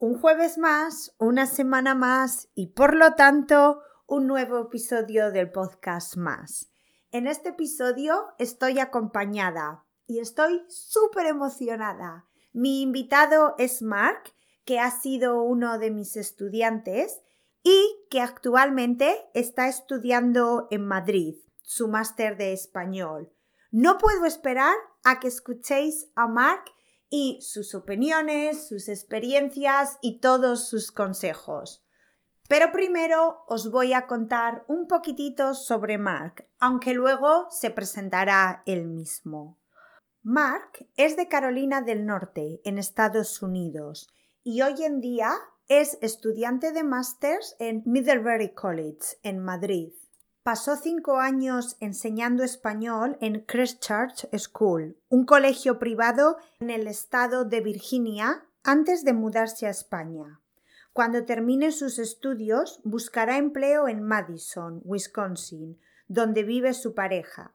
Un 0.00 0.20
jueves 0.20 0.58
más, 0.58 1.12
una 1.18 1.46
semana 1.46 1.92
más 1.96 2.48
y 2.54 2.68
por 2.68 2.94
lo 2.94 3.14
tanto 3.14 3.82
un 4.06 4.28
nuevo 4.28 4.60
episodio 4.60 5.32
del 5.32 5.50
podcast 5.50 6.16
más. 6.16 6.70
En 7.10 7.26
este 7.26 7.48
episodio 7.48 8.28
estoy 8.38 8.78
acompañada 8.78 9.84
y 10.06 10.20
estoy 10.20 10.62
súper 10.68 11.26
emocionada. 11.26 12.28
Mi 12.52 12.80
invitado 12.80 13.56
es 13.58 13.82
Mark, 13.82 14.32
que 14.64 14.78
ha 14.78 14.92
sido 14.92 15.42
uno 15.42 15.80
de 15.80 15.90
mis 15.90 16.16
estudiantes 16.16 17.20
y 17.64 18.06
que 18.08 18.20
actualmente 18.20 19.28
está 19.34 19.66
estudiando 19.66 20.68
en 20.70 20.86
Madrid 20.86 21.34
su 21.62 21.88
máster 21.88 22.36
de 22.36 22.52
español. 22.52 23.32
No 23.72 23.98
puedo 23.98 24.26
esperar 24.26 24.76
a 25.02 25.18
que 25.18 25.26
escuchéis 25.26 26.08
a 26.14 26.28
Mark 26.28 26.66
y 27.10 27.38
sus 27.40 27.74
opiniones, 27.74 28.68
sus 28.68 28.88
experiencias 28.88 29.98
y 30.00 30.20
todos 30.20 30.68
sus 30.68 30.92
consejos. 30.92 31.84
Pero 32.48 32.72
primero 32.72 33.44
os 33.46 33.70
voy 33.70 33.92
a 33.92 34.06
contar 34.06 34.64
un 34.68 34.86
poquitito 34.86 35.54
sobre 35.54 35.98
Mark, 35.98 36.46
aunque 36.58 36.94
luego 36.94 37.46
se 37.50 37.70
presentará 37.70 38.62
él 38.64 38.86
mismo. 38.86 39.58
Mark 40.22 40.86
es 40.96 41.16
de 41.16 41.28
Carolina 41.28 41.82
del 41.82 42.06
Norte, 42.06 42.60
en 42.64 42.78
Estados 42.78 43.42
Unidos, 43.42 44.08
y 44.42 44.62
hoy 44.62 44.82
en 44.82 45.00
día 45.00 45.32
es 45.68 45.98
estudiante 46.00 46.72
de 46.72 46.82
másters 46.82 47.54
en 47.58 47.82
Middlebury 47.84 48.54
College, 48.54 49.18
en 49.22 49.38
Madrid. 49.38 49.92
Pasó 50.48 50.76
cinco 50.76 51.18
años 51.18 51.76
enseñando 51.78 52.42
español 52.42 53.18
en 53.20 53.40
Christchurch 53.40 54.26
School, 54.34 54.96
un 55.10 55.26
colegio 55.26 55.78
privado 55.78 56.38
en 56.58 56.70
el 56.70 56.86
estado 56.86 57.44
de 57.44 57.60
Virginia, 57.60 58.46
antes 58.64 59.04
de 59.04 59.12
mudarse 59.12 59.66
a 59.66 59.70
España. 59.70 60.40
Cuando 60.94 61.26
termine 61.26 61.70
sus 61.70 61.98
estudios, 61.98 62.80
buscará 62.82 63.36
empleo 63.36 63.88
en 63.88 64.02
Madison, 64.02 64.80
Wisconsin, 64.86 65.78
donde 66.06 66.44
vive 66.44 66.72
su 66.72 66.94
pareja. 66.94 67.52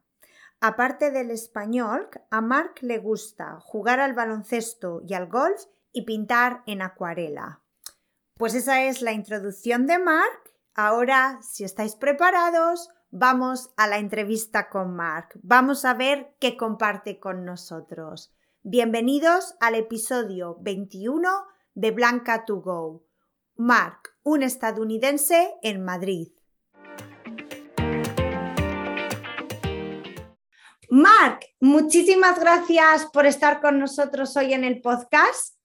Aparte 0.62 1.10
del 1.10 1.32
español, 1.32 2.10
a 2.30 2.42
Mark 2.42 2.76
le 2.82 3.00
gusta 3.00 3.60
jugar 3.60 4.02
al 4.02 4.14
baloncesto 4.14 5.02
y 5.04 5.16
al 5.16 5.26
golf 5.30 5.64
y 5.94 6.04
pintar 6.04 6.62
en 6.68 6.84
acuarela. 6.84 7.60
Pues 8.38 8.54
esa 8.54 8.84
es 8.84 9.02
la 9.02 9.14
introducción 9.14 9.88
de 9.88 9.98
Mark 9.98 10.53
Ahora, 10.76 11.40
si 11.44 11.64
estáis 11.64 11.96
preparados, 11.96 12.90
vamos 13.12 13.70
a 13.78 13.86
la 13.86 14.00
entrevista 14.00 14.70
con 14.70 14.96
Mark. 14.96 15.30
Vamos 15.44 15.86
a 15.86 15.94
ver 15.94 16.36
qué 16.40 16.58
comparte 16.58 17.20
con 17.20 17.46
nosotros. 17.46 18.34
Bienvenidos 18.64 19.54
al 19.60 19.76
episodio 19.76 20.58
21 20.62 21.30
de 21.76 21.92
Blanca 21.92 22.46
to 22.46 22.56
Go. 22.56 23.06
Mark, 23.56 24.16
un 24.24 24.42
estadounidense 24.42 25.54
en 25.62 25.86
Madrid. 25.86 26.30
Mark, 30.90 31.42
muchísimas 31.60 32.40
gracias 32.40 33.06
por 33.14 33.28
estar 33.28 33.62
con 33.62 33.78
nosotros 33.78 34.36
hoy 34.38 34.54
en 34.54 34.64
el 34.64 34.82
podcast. 34.82 35.56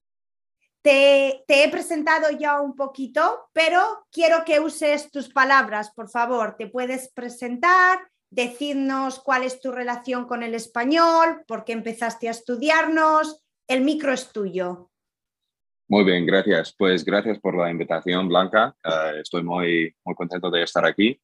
Te, 0.83 1.45
he 1.49 1.71
presentado 1.71 2.31
ya 2.31 2.61
un 2.61 2.75
poquito, 2.75 3.49
pero 3.53 4.07
quiero 4.11 4.45
que 4.45 4.61
uses 4.61 5.11
tus 5.11 5.29
palabras, 5.29 5.91
por 5.91 6.09
favor. 6.09 6.57
Te 6.57 6.67
puedes 6.69 7.11
presentar, 7.13 7.99
decirnos 8.31 9.21
cuál 9.21 9.43
es 9.45 9.61
tu 9.61 9.73
relación 9.73 10.27
con 10.27 10.43
el 10.43 10.55
español, 10.55 11.43
por 11.47 11.65
qué 11.65 11.73
empezaste 11.73 12.29
a 12.29 12.33
estudiarnos. 12.33 13.43
El 13.67 13.83
micro 13.83 14.13
es 14.13 14.33
tuyo. 14.33 14.91
Muy 15.89 16.05
bien, 16.05 16.27
gracias. 16.27 16.75
Pues 16.77 17.05
gracias 17.05 17.39
por 17.39 17.57
la 17.57 17.71
invitación, 17.71 18.29
Blanca. 18.29 18.77
Eh, 18.85 19.21
estoy 19.23 19.43
muy, 19.43 19.95
muy 20.05 20.15
contento 20.15 20.51
de 20.51 20.63
estar 20.63 20.85
aquí. 20.85 21.21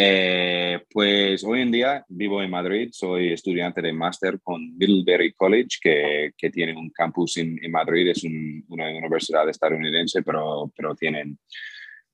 Eh, 0.00 0.78
pues 0.92 1.42
hoy 1.42 1.62
en 1.62 1.72
día 1.72 2.04
vivo 2.08 2.40
en 2.40 2.50
Madrid, 2.50 2.90
soy 2.92 3.32
estudiante 3.32 3.82
de 3.82 3.92
máster 3.92 4.38
con 4.40 4.78
Middlebury 4.78 5.32
College, 5.32 5.78
que, 5.82 6.30
que 6.38 6.50
tiene 6.50 6.72
un 6.76 6.90
campus 6.90 7.38
en, 7.38 7.58
Madrid, 7.68 8.06
es 8.06 8.22
una 8.22 8.88
universidad 8.90 9.48
estadounidense, 9.48 10.22
pero, 10.22 10.70
pero 10.76 10.94
tienen 10.94 11.36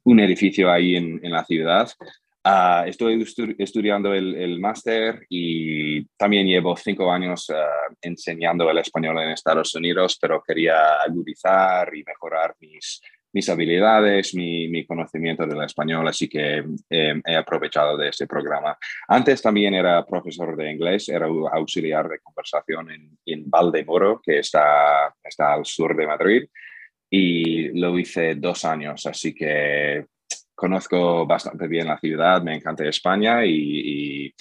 un 0.04 0.18
edificio 0.18 0.72
ahí 0.72 0.96
en, 0.96 1.20
en 1.22 1.30
la 1.30 1.44
ciudad. 1.44 1.90
Uh, 2.42 2.88
estoy 2.88 3.22
estudiando 3.58 4.14
el, 4.14 4.34
el 4.34 4.60
máster 4.60 5.26
y 5.28 6.06
también 6.16 6.46
llevo 6.46 6.76
cinco 6.78 7.12
años 7.12 7.50
ah, 7.50 7.94
enseñando 8.00 8.70
el 8.70 8.78
español 8.78 9.18
en 9.18 9.30
Estados 9.30 9.74
Unidos, 9.74 10.18
pero 10.20 10.42
quería 10.42 11.02
agudizar 11.06 11.94
y 11.94 12.02
mejorar 12.02 12.54
mis, 12.60 13.02
mis 13.34 13.48
habilidades, 13.48 14.34
mi, 14.34 14.86
conocimiento 14.86 15.44
del 15.46 15.62
español, 15.64 16.06
así 16.06 16.28
que 16.28 16.64
em, 16.88 17.22
he 17.26 17.36
aprovechado 17.36 17.96
de 17.96 18.08
este 18.08 18.26
programa. 18.26 18.78
Antes 19.08 19.42
también 19.42 19.74
era 19.74 20.06
profesor 20.06 20.56
de 20.56 20.70
inglés, 20.70 21.08
era 21.08 21.26
auxiliar 21.26 22.08
de 22.08 22.20
conversación 22.20 22.90
en, 22.90 23.18
en 23.26 23.50
Valdemoro, 23.50 24.20
que 24.22 24.38
está, 24.38 25.14
está 25.22 25.52
al 25.52 25.66
sur 25.66 25.96
de 25.96 26.06
Madrid, 26.06 26.44
y 27.10 27.68
lo 27.78 27.98
hice 27.98 28.36
dos 28.36 28.64
años, 28.64 29.04
así 29.06 29.34
que 29.34 30.06
conozco 30.54 31.26
bastante 31.26 31.66
bien 31.66 31.88
la 31.88 31.98
ciudad, 31.98 32.40
me 32.42 32.54
encanta 32.54 32.86
España 32.86 33.44
y, 33.44 34.32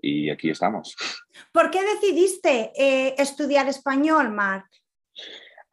y, 0.00 0.30
aquí 0.30 0.50
estamos. 0.50 0.96
¿Por 1.52 1.70
qué 1.70 1.80
decidiste 1.82 2.70
eh, 2.76 3.14
estudiar 3.18 3.68
español, 3.68 4.30
Marc? 4.30 4.66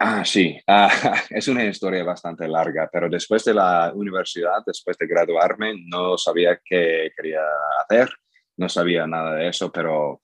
Ah, 0.05 0.25
sí, 0.25 0.59
ah, 0.67 0.89
es 1.29 1.47
una 1.47 1.63
historia 1.63 2.03
bastante 2.03 2.45
larga, 2.45 2.89
pero 2.91 3.09
después 3.09 3.41
de 3.45 3.53
la 3.53 3.89
universidad, 3.95 4.61
después 4.65 4.97
de 4.97 5.07
graduarme, 5.07 5.75
no 5.85 6.17
sabía 6.17 6.59
qué 6.61 7.09
quería 7.15 7.39
hacer, 7.81 8.09
no 8.57 8.67
sabía 8.67 9.07
nada 9.07 9.35
de 9.35 9.47
eso, 9.47 9.71
pero 9.71 10.21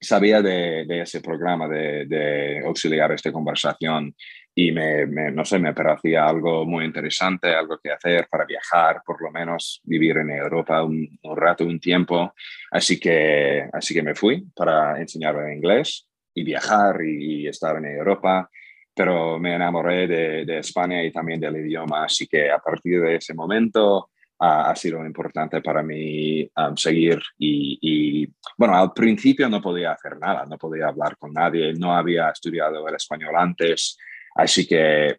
sabía 0.00 0.40
de, 0.40 0.86
ese 1.02 1.20
programa 1.20 1.68
de, 1.68 2.06
de, 2.06 2.62
auxiliares 2.64 3.22
de 3.22 3.32
conversación 3.32 4.14
y 4.54 4.72
me, 4.72 5.04
no 5.30 5.44
sé, 5.44 5.58
me 5.58 5.74
parecía 5.74 6.24
algo 6.24 6.64
muy 6.64 6.86
interesante, 6.86 7.54
algo 7.54 7.78
que 7.78 7.92
hacer 7.92 8.26
para 8.30 8.46
viajar, 8.46 9.02
por 9.04 9.20
lo 9.20 9.30
menos 9.30 9.82
vivir 9.84 10.16
en 10.16 10.30
Europa 10.30 10.82
un, 10.82 11.18
un 11.22 11.36
rato, 11.36 11.64
un 11.64 11.78
tiempo. 11.78 12.32
Así 12.70 12.98
que, 12.98 13.68
así 13.70 13.92
que 13.92 14.02
me 14.02 14.14
fui 14.14 14.46
para 14.54 14.98
enseñar 14.98 15.36
inglés 15.52 16.08
y 16.34 16.44
viajar 16.44 17.02
y, 17.04 17.46
estar 17.46 17.76
en 17.76 17.86
Europa, 17.86 18.48
pero 18.94 19.38
me 19.38 19.54
enamoré 19.54 20.06
de, 20.06 20.58
España 20.58 21.02
y 21.02 21.12
también 21.12 21.40
del 21.40 21.56
idioma, 21.56 22.04
así 22.04 22.26
que 22.26 22.50
a 22.50 22.58
partir 22.58 23.00
de 23.00 23.16
ese 23.16 23.34
momento 23.34 24.10
ha 24.40 24.74
sido 24.76 25.04
importante 25.04 25.60
para 25.60 25.82
mí 25.82 26.48
um, 26.56 26.76
seguir 26.76 27.20
y, 27.38 28.28
bueno, 28.56 28.76
al 28.76 28.92
principio 28.92 29.48
no 29.48 29.60
podía 29.60 29.92
hacer 29.92 30.16
nada, 30.16 30.46
no 30.46 30.56
podía 30.56 30.88
hablar 30.88 31.16
con 31.16 31.32
nadie, 31.32 31.74
no 31.74 31.96
había 31.96 32.30
estudiado 32.30 32.86
el 32.86 32.94
español 32.94 33.34
antes, 33.36 33.98
así 34.36 34.66
que 34.66 35.16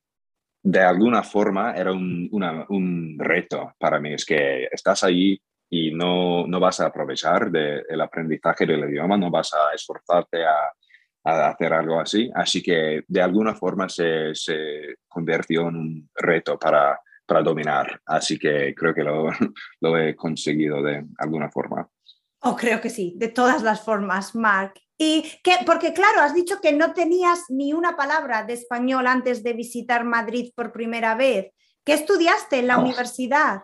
de 0.63 0.79
alguna 0.79 1.23
forma 1.23 1.73
era 1.75 1.91
un, 1.91 2.29
un 2.31 3.17
reto 3.19 3.73
para 3.77 3.99
mí, 3.99 4.13
es 4.13 4.25
que 4.25 4.69
estás 4.71 5.03
allí 5.03 5.41
y 5.69 5.91
no, 5.91 6.47
no 6.47 6.59
vas 6.59 6.79
a 6.79 6.87
aprovechar 6.87 7.51
del 7.51 8.01
aprendizaje 8.01 8.65
del 8.65 8.89
idioma, 8.89 9.17
no 9.17 9.29
vas 9.29 9.53
a 9.53 9.73
esforzarte 9.73 10.43
a, 10.43 10.55
a 11.23 11.49
hacer 11.49 11.73
algo 11.73 11.99
así. 11.99 12.29
Así 12.33 12.61
que 12.61 13.03
de 13.07 13.21
alguna 13.21 13.55
forma 13.55 13.89
se, 13.89 14.33
se 14.33 14.95
convirtió 15.07 15.67
en 15.67 15.75
un 15.75 16.09
reto 16.15 16.57
para, 16.57 16.99
para 17.25 17.41
dominar. 17.41 18.01
Así 18.05 18.37
que 18.37 18.73
creo 18.75 18.93
que 18.93 19.03
lo, 19.03 19.29
lo 19.81 19.97
he 19.97 20.15
conseguido 20.15 20.81
de 20.81 21.05
alguna 21.17 21.49
forma. 21.49 21.87
Oh, 22.41 22.55
creo 22.55 22.79
que 22.79 22.89
sí, 22.89 23.13
de 23.17 23.27
todas 23.27 23.63
las 23.63 23.81
formas, 23.81 24.33
Mark. 24.33 24.73
Y 24.97 25.23
que, 25.43 25.57
porque 25.65 25.93
claro, 25.93 26.21
has 26.21 26.33
dicho 26.33 26.59
que 26.61 26.73
no 26.73 26.93
tenías 26.93 27.45
ni 27.49 27.73
una 27.73 27.95
palabra 27.95 28.43
de 28.43 28.53
español 28.53 29.07
antes 29.07 29.43
de 29.43 29.53
visitar 29.53 30.03
Madrid 30.03 30.51
por 30.55 30.71
primera 30.71 31.15
vez. 31.15 31.53
¿Qué 31.85 31.93
estudiaste 31.93 32.59
en 32.59 32.67
la 32.67 32.77
oh. 32.77 32.81
universidad? 32.81 33.63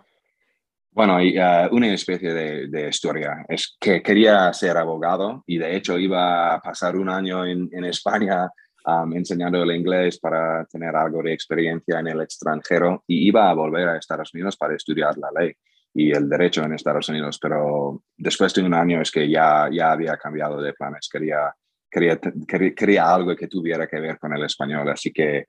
Bueno, 0.95 1.17
uh, 1.17 1.75
una 1.75 1.93
especie 1.93 2.33
de, 2.33 2.87
historia. 2.87 3.45
Es 3.49 3.75
que 3.77 4.01
quería 4.01 4.53
ser 4.53 4.77
abogado 4.77 5.43
y 5.45 5.57
de 5.57 5.75
hecho 5.75 5.99
iba 5.99 6.55
a 6.55 6.61
pasar 6.61 6.95
un 6.95 7.09
año 7.09 7.45
en, 7.45 7.83
España 7.83 8.49
um, 8.85 9.13
enseñando 9.13 9.61
el 9.61 9.75
inglés 9.75 10.17
para 10.17 10.63
tener 10.63 10.95
algo 10.95 11.21
de 11.21 11.33
experiencia 11.33 11.99
en 11.99 12.07
el 12.07 12.21
extranjero 12.21 13.03
y 13.07 13.27
iba 13.27 13.49
a 13.49 13.53
volver 13.53 13.89
a 13.89 13.97
Estados 13.97 14.33
Unidos 14.33 14.55
para 14.55 14.73
estudiar 14.73 15.17
la 15.17 15.27
ley 15.37 15.51
y 15.93 16.11
el 16.13 16.29
derecho 16.29 16.63
en 16.63 16.71
Estados 16.71 17.09
Unidos. 17.09 17.39
Pero 17.41 18.01
después 18.15 18.53
de 18.53 18.63
un 18.63 18.73
año 18.73 19.01
es 19.01 19.11
que 19.11 19.29
ya, 19.29 19.67
ya 19.69 19.91
había 19.91 20.15
cambiado 20.15 20.61
de 20.61 20.71
planes. 20.71 21.09
Quería, 21.11 21.53
quería, 21.91 22.17
quería, 22.73 23.13
algo 23.13 23.35
que 23.35 23.49
tuviera 23.49 23.85
que 23.85 23.99
ver 23.99 24.17
con 24.17 24.33
el 24.33 24.45
español. 24.45 24.87
Así 24.87 25.11
que, 25.11 25.45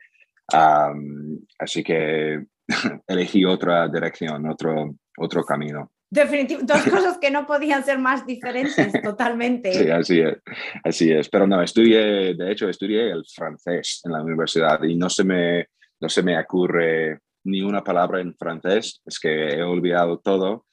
um, 0.52 1.38
así 1.58 1.82
que 1.82 2.46
elegí 3.06 3.44
otra 3.44 3.88
dirección, 3.88 4.48
otro 4.48 4.96
otro 5.16 5.44
camino. 5.44 5.92
Definitivamente, 6.08 6.72
dos 6.72 6.84
cosas 6.92 7.18
que 7.18 7.30
no 7.30 7.46
podían 7.46 7.84
ser 7.84 7.98
más 7.98 8.26
diferentes, 8.26 8.92
totalmente. 9.02 9.72
Sí, 9.72 9.90
así 9.90 10.20
es, 10.20 10.38
así 10.84 11.12
es. 11.12 11.28
Pero 11.28 11.46
no, 11.46 11.62
estudié, 11.62 12.34
de 12.34 12.52
hecho, 12.52 12.68
estudié 12.68 13.10
el 13.10 13.24
francés 13.26 14.02
en 14.04 14.12
la 14.12 14.22
universidad 14.22 14.82
y 14.84 14.94
no 14.94 15.08
se 15.10 15.24
me, 15.24 15.68
no 16.00 16.08
se 16.08 16.22
me 16.22 16.38
ocurre 16.38 17.20
ni 17.44 17.62
una 17.62 17.82
palabra 17.82 18.20
en 18.20 18.34
francés, 18.34 19.00
es 19.04 19.18
que 19.20 19.48
he 19.48 19.62
olvidado 19.62 20.18
todo. 20.18 20.66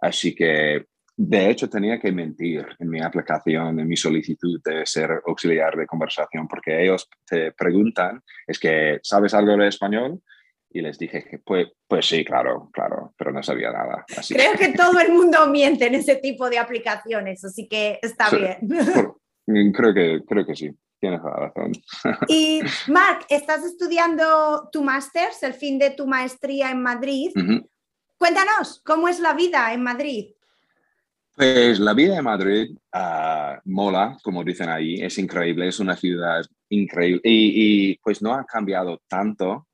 Así 0.00 0.34
que, 0.34 0.86
de 1.16 1.50
hecho, 1.50 1.68
tenía 1.68 2.00
que 2.00 2.10
mentir 2.10 2.66
en 2.78 2.88
mi 2.88 3.00
aplicación, 3.00 3.78
en 3.78 3.86
mi 3.86 3.96
solicitud 3.96 4.60
de 4.64 4.86
ser 4.86 5.20
auxiliar 5.26 5.76
de 5.76 5.86
conversación, 5.86 6.48
porque 6.48 6.82
ellos 6.82 7.08
te 7.26 7.52
preguntan, 7.52 8.22
es 8.46 8.58
que, 8.58 8.98
¿sabes 9.02 9.34
algo 9.34 9.56
de 9.56 9.68
español? 9.68 10.22
Y 10.70 10.80
les 10.80 10.98
dije 10.98 11.22
que, 11.22 11.38
pues, 11.38 11.68
pues 11.86 12.06
sí, 12.06 12.24
claro, 12.24 12.70
claro, 12.72 13.14
pero 13.18 13.30
no 13.30 13.42
sabía 13.42 13.70
nada. 13.70 14.06
Creo 14.26 14.54
que... 14.54 14.70
todo 14.72 14.98
el 15.00 15.12
mundo 15.12 15.46
miente 15.48 15.86
en 15.86 15.96
ese 15.96 16.16
tipo 16.16 16.48
de 16.48 16.58
aplicaciones, 16.58 17.44
así 17.44 17.68
que 17.68 17.98
está 18.00 18.30
bien. 18.30 18.58
creo, 19.72 19.92
que, 19.92 20.22
creo 20.26 20.46
que 20.46 20.56
sí. 20.56 20.70
Tienes 20.98 21.20
razón. 21.20 21.72
Y 22.28 22.60
Marc, 22.88 23.26
estás 23.28 23.64
estudiando 23.64 24.68
tu 24.70 24.84
máster, 24.84 25.30
el 25.42 25.52
fin 25.52 25.76
de 25.78 25.90
tu 25.90 26.06
maestría 26.06 26.70
en 26.70 26.80
Madrid. 26.80 27.32
Cuéntanos, 28.16 28.80
¿cómo 28.84 29.08
es 29.08 29.18
la 29.18 29.34
vida 29.34 29.72
en 29.74 29.82
Madrid? 29.82 30.30
Pues 31.34 31.80
la 31.80 31.94
vida 31.94 32.18
en 32.18 32.24
Madrid 32.24 32.76
ah, 32.92 33.60
mola, 33.64 34.18
como 34.22 34.44
dicen 34.44 34.68
ahí, 34.68 34.96
es 35.00 35.16
increíble, 35.18 35.68
es 35.68 35.80
una 35.80 35.96
ciudad 35.96 36.44
increíble 36.68 37.22
y, 37.24 37.92
y 37.92 37.98
pues 37.98 38.20
no 38.20 38.34
ha 38.34 38.44
cambiado 38.44 39.00
tanto 39.08 39.68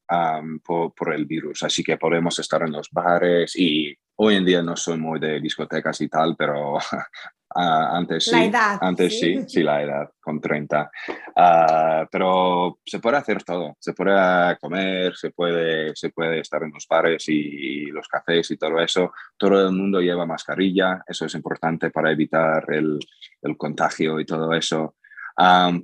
por, 0.64 0.94
por, 0.94 1.14
el 1.14 1.26
virus, 1.26 1.62
así 1.62 1.84
que 1.84 1.98
podemos 1.98 2.38
estar 2.38 2.62
en 2.62 2.72
los 2.72 2.88
bares 2.90 3.54
y 3.56 3.94
hoy 4.16 4.36
en 4.36 4.44
día 4.44 4.62
no 4.62 4.74
soy 4.74 4.98
muy 4.98 5.20
de 5.20 5.40
discotecas 5.40 6.00
y 6.00 6.08
tal, 6.08 6.34
pero 6.36 6.78
Ah, 7.54 7.96
antes 7.96 8.24
sí. 8.24 8.30
La 8.32 8.44
edad. 8.44 8.78
Antes 8.80 9.18
sí. 9.18 9.38
sí, 9.46 9.62
la 9.62 9.82
edad, 9.82 10.10
con 10.20 10.40
30. 10.40 10.90
Ah, 11.36 12.06
pero 12.10 12.78
se 12.84 12.98
puede 12.98 13.16
hacer 13.16 13.42
todo. 13.42 13.76
Se 13.80 13.94
puede 13.94 14.56
comer, 14.58 15.16
se 15.16 15.30
puede, 15.30 15.96
se 15.96 16.10
puede 16.10 16.40
estar 16.40 16.62
en 16.62 16.72
los 16.72 16.86
bares 16.88 17.24
y, 17.28 17.86
los 17.86 18.06
cafés 18.06 18.50
y 18.50 18.56
todo 18.56 18.80
eso. 18.80 19.12
Todo 19.36 19.66
el 19.66 19.72
mundo 19.74 20.00
lleva 20.00 20.26
mascarilla. 20.26 21.02
Eso 21.06 21.24
es 21.24 21.34
importante 21.34 21.90
para 21.90 22.12
evitar 22.12 22.64
el, 22.68 22.98
el 23.42 23.56
contagio 23.56 24.20
y 24.20 24.26
todo 24.26 24.52
eso. 24.52 24.96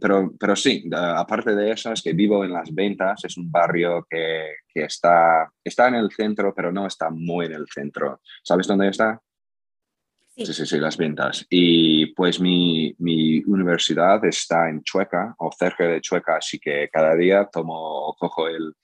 pero, 0.01 0.33
pero 0.39 0.57
sí, 0.57 0.89
aparte 0.93 1.55
de 1.55 1.71
eso, 1.73 1.93
es 1.93 2.03
que 2.03 2.13
vivo 2.13 2.45
en 2.45 2.53
Las 2.53 2.75
Ventas, 2.75 3.25
es 3.25 3.37
un 3.39 3.51
barrio 3.51 4.07
que, 4.09 4.57
que, 4.69 4.85
está, 4.85 5.51
está 5.63 5.89
en 5.89 5.95
el 5.95 6.11
centro, 6.11 6.53
pero 6.55 6.71
no 6.71 6.87
está 6.87 7.09
muy 7.11 7.47
en 7.47 7.55
el 7.55 7.67
centro. 7.69 8.21
¿Sabes 8.43 8.67
dónde 8.67 8.89
está? 8.89 9.21
Sí. 10.37 10.47
sí, 10.47 10.67
sí, 10.67 10.79
las 10.79 10.97
ventas. 10.97 11.47
Y 11.49 12.07
pues 12.15 12.41
mi, 12.41 12.95
mi, 12.99 13.43
universidad 13.45 14.25
está 14.25 14.69
en 14.69 14.83
Chueca 14.83 15.35
o 15.39 15.51
cerca 15.53 15.85
de 15.85 16.01
Chueca, 16.01 16.37
así 16.37 16.59
que 16.59 16.89
cada 16.93 17.15
día 17.15 17.49
tomo, 17.53 18.17
cojo 18.19 18.49
el, 18.49 18.75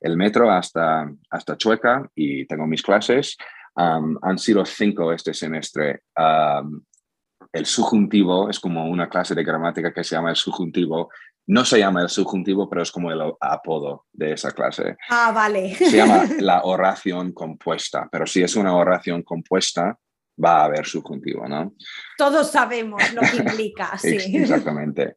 el 0.00 0.16
metro 0.16 0.50
hasta, 0.50 1.10
hasta 1.30 1.56
Chueca 1.56 2.08
y 2.14 2.46
tengo 2.46 2.66
mis 2.66 2.82
clases. 2.82 3.36
han 3.74 4.38
sido 4.38 4.64
cinco 4.64 5.12
este 5.12 5.34
semestre. 5.34 6.02
el 7.52 7.66
subjuntivo 7.66 8.48
es 8.48 8.58
como 8.60 8.88
una 8.88 9.08
clase 9.08 9.34
de 9.34 9.44
gramática 9.44 9.92
que 9.92 10.04
se 10.04 10.16
llama 10.16 10.30
el 10.30 10.36
subjuntivo. 10.36 11.10
No 11.46 11.64
se 11.64 11.78
llama 11.78 12.02
el 12.02 12.08
subjuntivo, 12.08 12.68
pero 12.68 12.82
es 12.82 12.92
como 12.92 13.10
el 13.10 13.20
apodo 13.40 14.06
de 14.12 14.32
esa 14.32 14.52
clase. 14.52 14.96
Ah, 15.08 15.32
vale. 15.34 15.74
Se 15.74 15.96
llama 15.96 16.24
la 16.38 16.62
oración 16.62 17.32
compuesta, 17.32 18.08
pero 18.10 18.26
si 18.26 18.42
es 18.42 18.56
una 18.56 18.74
oración 18.74 19.22
compuesta, 19.22 19.98
va 20.42 20.62
a 20.62 20.64
haber 20.64 20.86
subjuntivo, 20.86 21.46
¿no? 21.48 21.74
Todos 22.16 22.50
sabemos 22.50 23.02
lo 23.12 23.22
que 23.22 23.36
implica, 23.44 23.96
sí. 23.98 24.16
Exactamente. 24.36 25.16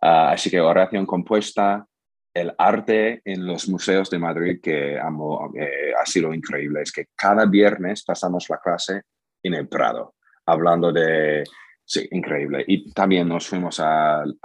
Ah, 0.00 0.32
así 0.32 0.50
que 0.50 0.60
oración 0.60 1.06
compuesta, 1.06 1.86
el 2.32 2.52
arte 2.56 3.22
en 3.24 3.46
los 3.46 3.68
museos 3.68 4.08
de 4.08 4.18
Madrid 4.18 4.60
que 4.62 4.98
amo, 4.98 5.52
eh, 5.58 5.92
ha 6.00 6.06
sido 6.06 6.32
increíble. 6.32 6.82
Es 6.82 6.92
que 6.92 7.06
cada 7.16 7.46
viernes 7.46 8.04
pasamos 8.04 8.48
la 8.48 8.58
clase 8.58 9.02
en 9.42 9.54
el 9.54 9.68
Prado, 9.68 10.14
hablando 10.46 10.92
de... 10.92 11.44
Sí, 11.84 12.06
increíble. 12.12 12.64
Y 12.68 12.92
también 12.92 13.26
nos 13.26 13.48
fuimos 13.48 13.80
al 13.80 14.38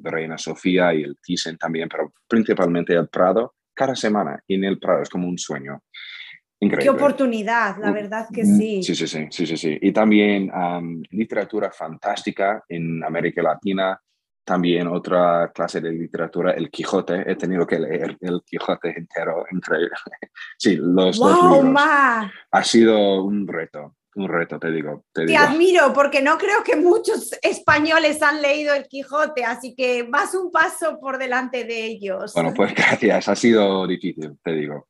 Reina 0.00 0.38
Sofía 0.38 0.94
y 0.94 1.02
el 1.02 1.18
Thyssen 1.20 1.58
también, 1.58 1.88
pero 1.88 2.12
principalmente 2.28 2.94
el 2.94 3.08
Prado 3.08 3.56
cada 3.74 3.96
semana. 3.96 4.40
En 4.46 4.62
el 4.62 4.78
Prado 4.78 5.02
es 5.02 5.08
como 5.08 5.26
un 5.26 5.36
sueño. 5.36 5.82
Qué 6.58 6.88
oportunidad, 6.88 7.76
la 7.78 7.92
verdad 7.92 8.26
que 8.32 8.44
sí. 8.44 8.82
Sí, 8.82 8.94
sí, 8.94 9.06
sí, 9.06 9.26
sí, 9.30 9.46
sí, 9.46 9.56
sí. 9.56 9.78
Y 9.80 9.92
también 9.92 10.50
literatura 11.10 11.70
fantástica 11.70 12.64
en 12.68 13.02
América 13.04 13.42
Latina, 13.42 14.00
también 14.44 14.86
otra 14.88 15.50
clase 15.54 15.80
de 15.80 15.90
literatura, 15.90 16.52
el 16.52 16.70
Quijote. 16.70 17.30
He 17.30 17.36
tenido 17.36 17.66
que 17.66 17.78
leer 17.78 18.16
el 18.20 18.42
Quijote 18.44 18.96
entero, 18.96 19.44
increíble. 19.50 19.90
Sí, 20.58 20.76
los 20.76 21.18
dos 21.18 21.42
libros. 21.42 21.82
Ha 22.50 22.64
sido 22.64 23.24
un 23.24 23.46
reto 23.46 23.96
un 24.16 24.28
reto, 24.28 24.58
te 24.58 24.70
digo. 24.70 25.04
Te, 25.12 25.36
admiro 25.36 25.92
porque 25.92 26.22
no 26.22 26.38
creo 26.38 26.62
que 26.64 26.76
muchos 26.76 27.32
españoles 27.42 28.22
han 28.22 28.40
leído 28.40 28.74
el 28.74 28.86
Quijote, 28.86 29.44
así 29.44 29.74
que 29.74 30.04
vas 30.04 30.34
un 30.34 30.50
paso 30.50 30.98
por 31.00 31.18
delante 31.18 31.64
de 31.64 31.84
ellos. 31.84 32.32
Bueno, 32.34 32.52
pues 32.54 32.74
gracias, 32.74 33.28
ha 33.28 33.36
sido 33.36 33.86
difícil, 33.86 34.38
te 34.42 34.52
digo. 34.52 34.86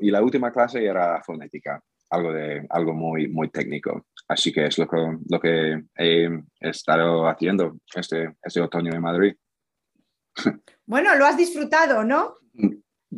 y 0.00 0.10
la 0.10 0.22
última 0.22 0.52
clase 0.52 0.84
era 0.84 1.22
fonética, 1.22 1.82
algo, 2.10 2.32
de, 2.32 2.66
algo 2.70 2.94
muy, 2.94 3.28
muy 3.28 3.48
técnico. 3.48 4.06
Así 4.28 4.52
que 4.52 4.66
es 4.66 4.78
lo 4.78 4.88
que, 4.88 5.18
lo 5.28 5.40
que 5.40 5.82
he 5.96 6.28
estado 6.60 7.28
haciendo 7.28 7.76
este, 7.94 8.34
este 8.42 8.60
otoño 8.60 8.92
en 8.92 9.02
Madrid. 9.02 9.34
Bueno, 10.86 11.14
lo 11.14 11.24
has 11.24 11.36
disfrutado, 11.36 12.02
¿no? 12.02 12.34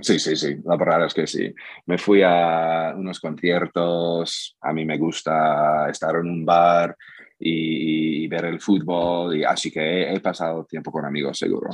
Sí, 0.00 0.18
sí, 0.18 0.36
sí, 0.36 0.56
la 0.64 0.76
verdad 0.76 1.06
es 1.06 1.14
que 1.14 1.26
sí. 1.26 1.54
Me 1.86 1.98
fui 1.98 2.22
a 2.22 2.94
unos 2.96 3.20
conciertos, 3.20 4.56
a 4.62 4.72
mí 4.72 4.86
me 4.86 4.96
gusta 4.96 5.90
estar 5.90 6.16
en 6.16 6.28
un 6.30 6.46
bar 6.46 6.96
y, 7.38 8.26
ver 8.28 8.46
el 8.46 8.60
fútbol, 8.60 9.36
y 9.36 9.44
así 9.44 9.70
que 9.70 10.10
he 10.10 10.20
pasado 10.20 10.64
tiempo 10.64 10.90
con 10.90 11.04
amigos, 11.04 11.38
seguro. 11.38 11.70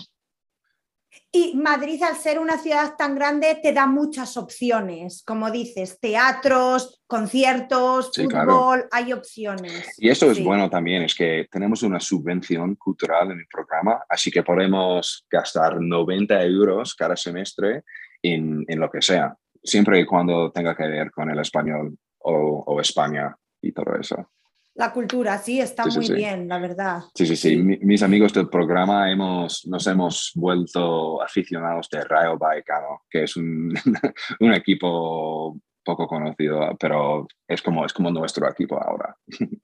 Y 1.30 1.54
Madrid, 1.56 2.02
al 2.02 2.16
ser 2.16 2.38
una 2.38 2.58
ciudad 2.58 2.96
tan 2.96 3.14
grande, 3.14 3.58
te 3.62 3.72
da 3.72 3.86
muchas 3.86 4.36
opciones, 4.36 5.22
como 5.24 5.50
dices, 5.50 6.00
teatros, 6.00 7.02
conciertos, 7.06 8.10
fútbol, 8.14 8.86
hay 8.90 9.12
opciones. 9.12 9.94
Y 9.98 10.08
eso 10.08 10.30
es 10.30 10.42
bueno 10.42 10.68
también, 10.68 11.02
es 11.02 11.14
que 11.14 11.46
tenemos 11.50 11.82
una 11.82 12.00
subvención 12.00 12.74
cultural 12.74 13.30
en 13.30 13.38
el 13.38 13.46
programa, 13.46 14.02
así 14.08 14.30
que 14.30 14.42
podemos 14.42 15.24
gastar 15.30 15.80
90 15.80 16.42
euros 16.44 16.94
cada 16.94 17.14
semestre 17.14 17.84
en, 18.22 18.64
en, 18.66 18.80
lo 18.80 18.90
que 18.90 19.02
sea, 19.02 19.36
siempre 19.62 20.00
y 20.00 20.06
cuando 20.06 20.50
tenga 20.50 20.76
que 20.76 20.86
ver 20.86 21.10
con 21.10 21.30
el 21.30 21.38
español 21.38 21.96
o, 22.18 22.64
o 22.66 22.80
España 22.80 23.36
y 23.62 23.72
todo 23.72 23.94
eso. 23.96 24.30
La 24.78 24.92
cultura, 24.92 25.36
sí, 25.38 25.60
está 25.60 25.86
muy 25.86 26.08
bien, 26.08 26.46
la 26.46 26.60
verdad. 26.60 27.02
Sí, 27.12 27.26
sí, 27.26 27.34
sí. 27.34 27.56
mis 27.56 28.00
amigos 28.00 28.32
del 28.32 28.48
programa 28.48 29.10
hemos, 29.10 29.66
nos 29.66 29.84
hemos 29.88 30.30
vuelto 30.36 31.20
aficionados 31.20 31.88
de 31.90 32.04
Rayo 32.04 32.38
Vallecano, 32.38 33.02
que 33.10 33.24
es 33.24 33.36
un, 33.36 33.74
un, 34.40 34.54
equipo 34.54 35.60
poco 35.84 36.06
conocido, 36.06 36.76
pero 36.78 37.26
es 37.48 37.60
como, 37.60 37.84
es 37.84 37.92
como 37.92 38.12
nuestro 38.12 38.48
equipo 38.48 38.80
ahora. 38.80 39.16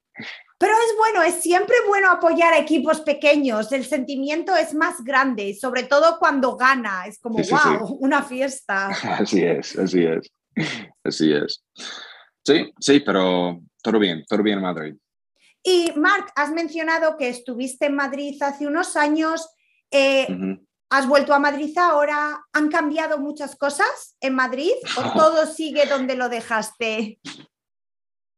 Pero 0.64 0.76
es 0.76 0.96
bueno, 0.96 1.22
es 1.22 1.42
siempre 1.42 1.76
bueno 1.86 2.10
apoyar 2.10 2.54
a 2.54 2.58
equipos 2.58 3.02
pequeños, 3.02 3.70
el 3.72 3.84
sentimiento 3.84 4.56
es 4.56 4.72
más 4.72 5.04
grande, 5.04 5.52
sobre 5.52 5.82
todo 5.82 6.18
cuando 6.18 6.56
gana, 6.56 7.04
es 7.06 7.18
como, 7.18 7.36
wow, 7.36 7.98
una 8.00 8.22
fiesta. 8.22 8.86
Así 9.18 9.42
es, 9.42 9.78
así 9.78 10.06
es, 10.06 10.32
así 11.04 11.32
es. 11.34 11.62
Sí, 12.42 12.72
sí, 12.80 13.00
pero 13.00 13.60
todo 13.82 13.98
bien, 13.98 14.24
todo 14.26 14.42
bien 14.42 14.56
en 14.56 14.64
Madrid. 14.64 14.94
Y 15.62 15.92
Marc, 15.96 16.32
has 16.34 16.50
mencionado 16.50 17.18
que 17.18 17.28
estuviste 17.28 17.84
en 17.84 17.96
Madrid 17.96 18.42
hace 18.42 18.66
unos 18.66 18.96
años. 18.96 19.46
Eh, 19.90 20.26
¿Has 20.88 21.06
vuelto 21.06 21.34
a 21.34 21.38
Madrid 21.38 21.76
ahora? 21.76 22.42
¿Han 22.54 22.70
cambiado 22.70 23.18
muchas 23.18 23.54
cosas 23.54 24.16
en 24.18 24.34
Madrid 24.34 24.72
o 24.96 25.12
todo 25.18 25.44
sigue 25.44 25.84
donde 25.84 26.16
lo 26.16 26.30
dejaste? 26.30 27.20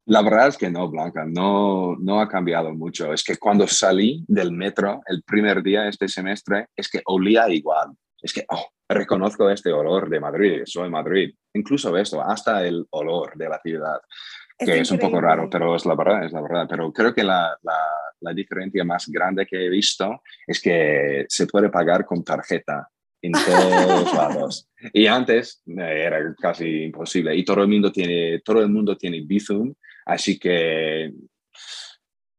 La 0.06 0.22
verdad 0.22 0.48
es 0.48 0.56
que 0.56 0.70
no, 0.70 0.88
Blanca, 0.88 1.25
no, 1.26 1.96
no 1.96 2.20
ha 2.20 2.28
cambiado 2.28 2.72
mucho. 2.72 3.12
Es 3.12 3.25
que 3.25 3.36
cuando 3.36 3.66
salí 3.66 4.25
del 4.28 4.52
metro 4.52 5.00
el 5.06 5.22
primer 5.22 5.62
día 5.62 5.88
este 5.88 6.08
semestre, 6.08 6.68
es 6.76 6.88
que 6.88 7.02
olía 7.06 7.48
igual. 7.48 7.88
Es 8.22 8.32
que 8.32 8.44
oh, 8.48 8.66
reconozco 8.88 9.50
este 9.50 9.72
olor 9.72 10.08
de 10.08 10.20
Madrid, 10.20 10.62
soy 10.64 10.88
Madrid. 10.88 11.34
Incluso 11.54 11.96
esto, 11.96 12.22
hasta 12.22 12.64
el 12.66 12.86
olor 12.90 13.36
de 13.36 13.48
la 13.48 13.60
ciudad 13.60 13.98
que 14.58 14.80
es, 14.80 14.90
un 14.90 14.98
poco 14.98 15.20
raro, 15.20 15.48
pero 15.50 15.76
es 15.76 15.84
la 15.84 15.94
verdad, 15.94 16.25
es 16.25 16.32
la 16.32 16.40
verdad. 16.40 16.66
Pero 16.68 16.92
creo 16.92 17.12
que 17.12 17.22
la, 17.22 17.56
la, 17.62 17.78
la, 18.20 18.32
diferencia 18.32 18.84
más 18.84 19.06
grande 19.08 19.46
que 19.46 19.66
he 19.66 19.68
visto 19.68 20.22
es 20.46 20.60
que 20.60 21.26
se 21.28 21.46
puede 21.46 21.68
pagar 21.68 22.06
con 22.06 22.25
tarjeta 22.25 22.88
en 23.20 23.32
todos 23.32 24.14
lados. 24.14 24.68
Y 24.92 25.06
antes 25.06 25.62
eh, 25.66 26.04
era 26.06 26.34
casi 26.40 26.84
imposible. 26.84 27.36
Y 27.36 27.44
todo 27.44 27.62
el 27.62 27.68
mundo 27.68 27.92
tiene, 27.92 28.40
todo 28.40 28.60
el 28.60 28.68
mundo 28.68 28.96
tiene 28.96 29.20
Bizum, 29.20 29.75
así 30.06 30.38
que 30.38 31.12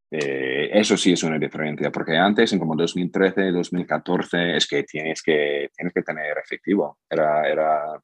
eh, 0.10 0.70
eso 0.74 0.98
sí 0.98 1.14
es 1.14 1.24
una 1.24 1.38
diferencia, 1.38 1.92
porque 1.92 2.16
antes, 2.16 2.52
en 2.54 2.60
como 2.60 2.76
2013, 2.76 3.52
2014, 3.52 4.58
es 4.58 4.68
que 4.68 4.84
tienes 4.84 5.22
que, 5.22 5.70
tienes 5.76 5.94
que 5.94 6.02
tener 6.02 6.38
efectivo. 6.38 7.00
Era, 7.10 7.48
era 7.48 8.02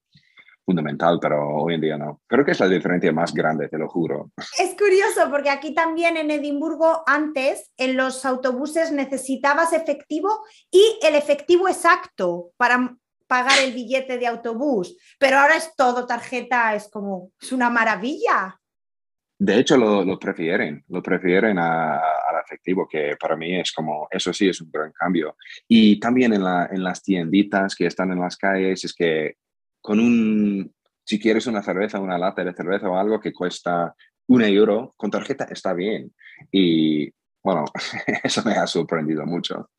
fundamental, 0.66 1.20
pero 1.22 1.58
hoy 1.58 1.76
en 1.76 1.82
día 1.82 1.98
no. 1.98 2.22
Creo 2.28 2.46
que 2.46 2.52
es 2.52 2.60
la 2.60 2.68
diferencia 2.68 3.12
más 3.12 3.34
grande, 3.34 3.70
te 3.70 3.78
lo 3.78 3.88
juro. 3.88 4.32
Es 4.60 4.76
curioso 4.78 5.30
porque 5.30 5.50
aquí 5.50 5.74
también 5.74 6.18
en 6.18 6.32
Edimburgo 6.32 7.04
antes 7.06 7.72
en 7.78 7.98
los 7.98 8.26
autobuses 8.26 8.92
necesitabas 8.92 9.74
efectivo 9.74 10.30
y 10.72 11.00
el 11.04 11.16
efectivo 11.16 11.68
exacto 11.68 12.52
para 12.58 12.96
pagar 13.28 13.60
el 13.64 13.74
billete 13.74 14.18
de 14.18 14.28
autobús, 14.28 14.96
pero 15.18 15.40
ahora 15.40 15.56
es 15.56 15.76
todo 15.76 16.06
tarjeta, 16.06 16.76
es 16.76 16.90
como, 16.90 17.32
es 17.42 17.52
una 17.52 17.70
maravilla. 17.70 18.60
De 19.46 19.60
hecho, 19.60 19.76
lo, 19.76 20.18
prefieren, 20.18 20.86
lo 20.88 21.04
prefieren 21.04 21.60
al 21.60 22.00
efectivo, 22.46 22.88
que 22.90 23.18
para 23.20 23.36
mí 23.36 23.60
es 23.60 23.74
como, 23.74 24.08
eso 24.10 24.32
sí 24.32 24.48
es 24.48 24.62
un 24.62 24.72
gran 24.72 24.94
cambio. 24.94 25.36
Y 25.68 26.00
también 26.00 26.32
en, 26.32 26.46
la, 26.46 26.70
en 26.72 26.82
las 26.82 27.04
tienditas 27.04 27.76
que 27.76 27.88
están 27.88 28.14
en 28.14 28.22
las 28.22 28.38
calles, 28.38 28.86
es 28.86 28.94
que 28.94 29.36
con 29.82 30.00
un, 30.00 30.74
si 31.04 31.20
quieres 31.20 31.46
una 31.46 31.62
cerveza, 31.62 32.00
una 32.00 32.18
lata 32.18 32.42
de 32.42 32.54
cerveza 32.54 32.90
o 32.90 32.98
algo 32.98 33.20
que 33.20 33.34
cuesta 33.34 33.94
un 34.28 34.44
euro, 34.44 34.94
con 34.96 35.12
tarjeta 35.12 35.44
está 35.52 35.74
bien. 35.74 36.14
Y 36.50 37.12
bueno, 37.44 37.66
eso 38.24 38.44
me 38.46 38.54
ha 38.54 38.66
sorprendido 38.66 39.26
mucho, 39.26 39.72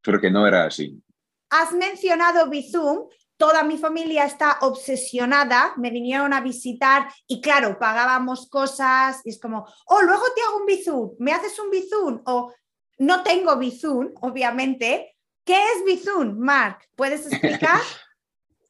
porque 0.00 0.30
no 0.30 0.46
era 0.46 0.66
así. 0.66 0.96
Has 1.50 1.72
mencionado 1.72 2.48
Bizum, 2.48 3.08
toda 3.40 3.64
mi 3.64 3.78
familia 3.78 4.26
está 4.26 4.58
obsesionada, 4.60 5.72
me 5.78 5.90
vinieron 5.90 6.34
a 6.34 6.42
visitar 6.42 7.08
y 7.26 7.40
claro, 7.40 7.78
pagábamos 7.78 8.50
cosas 8.50 9.22
y 9.24 9.30
es 9.30 9.40
como, 9.40 9.66
oh, 9.86 10.02
luego 10.02 10.24
te 10.36 10.42
hago 10.42 10.58
un 10.58 10.66
Bizum, 10.66 11.12
me 11.18 11.32
haces 11.32 11.58
un 11.58 11.70
Bizum 11.70 12.20
o 12.26 12.52
no 12.98 13.22
tengo 13.22 13.56
Bizum, 13.56 14.10
obviamente. 14.20 15.16
¿Qué 15.42 15.54
es 15.54 15.84
Bizum, 15.86 16.38
Mark? 16.38 16.80
¿Puedes 16.94 17.26
explicar? 17.26 17.80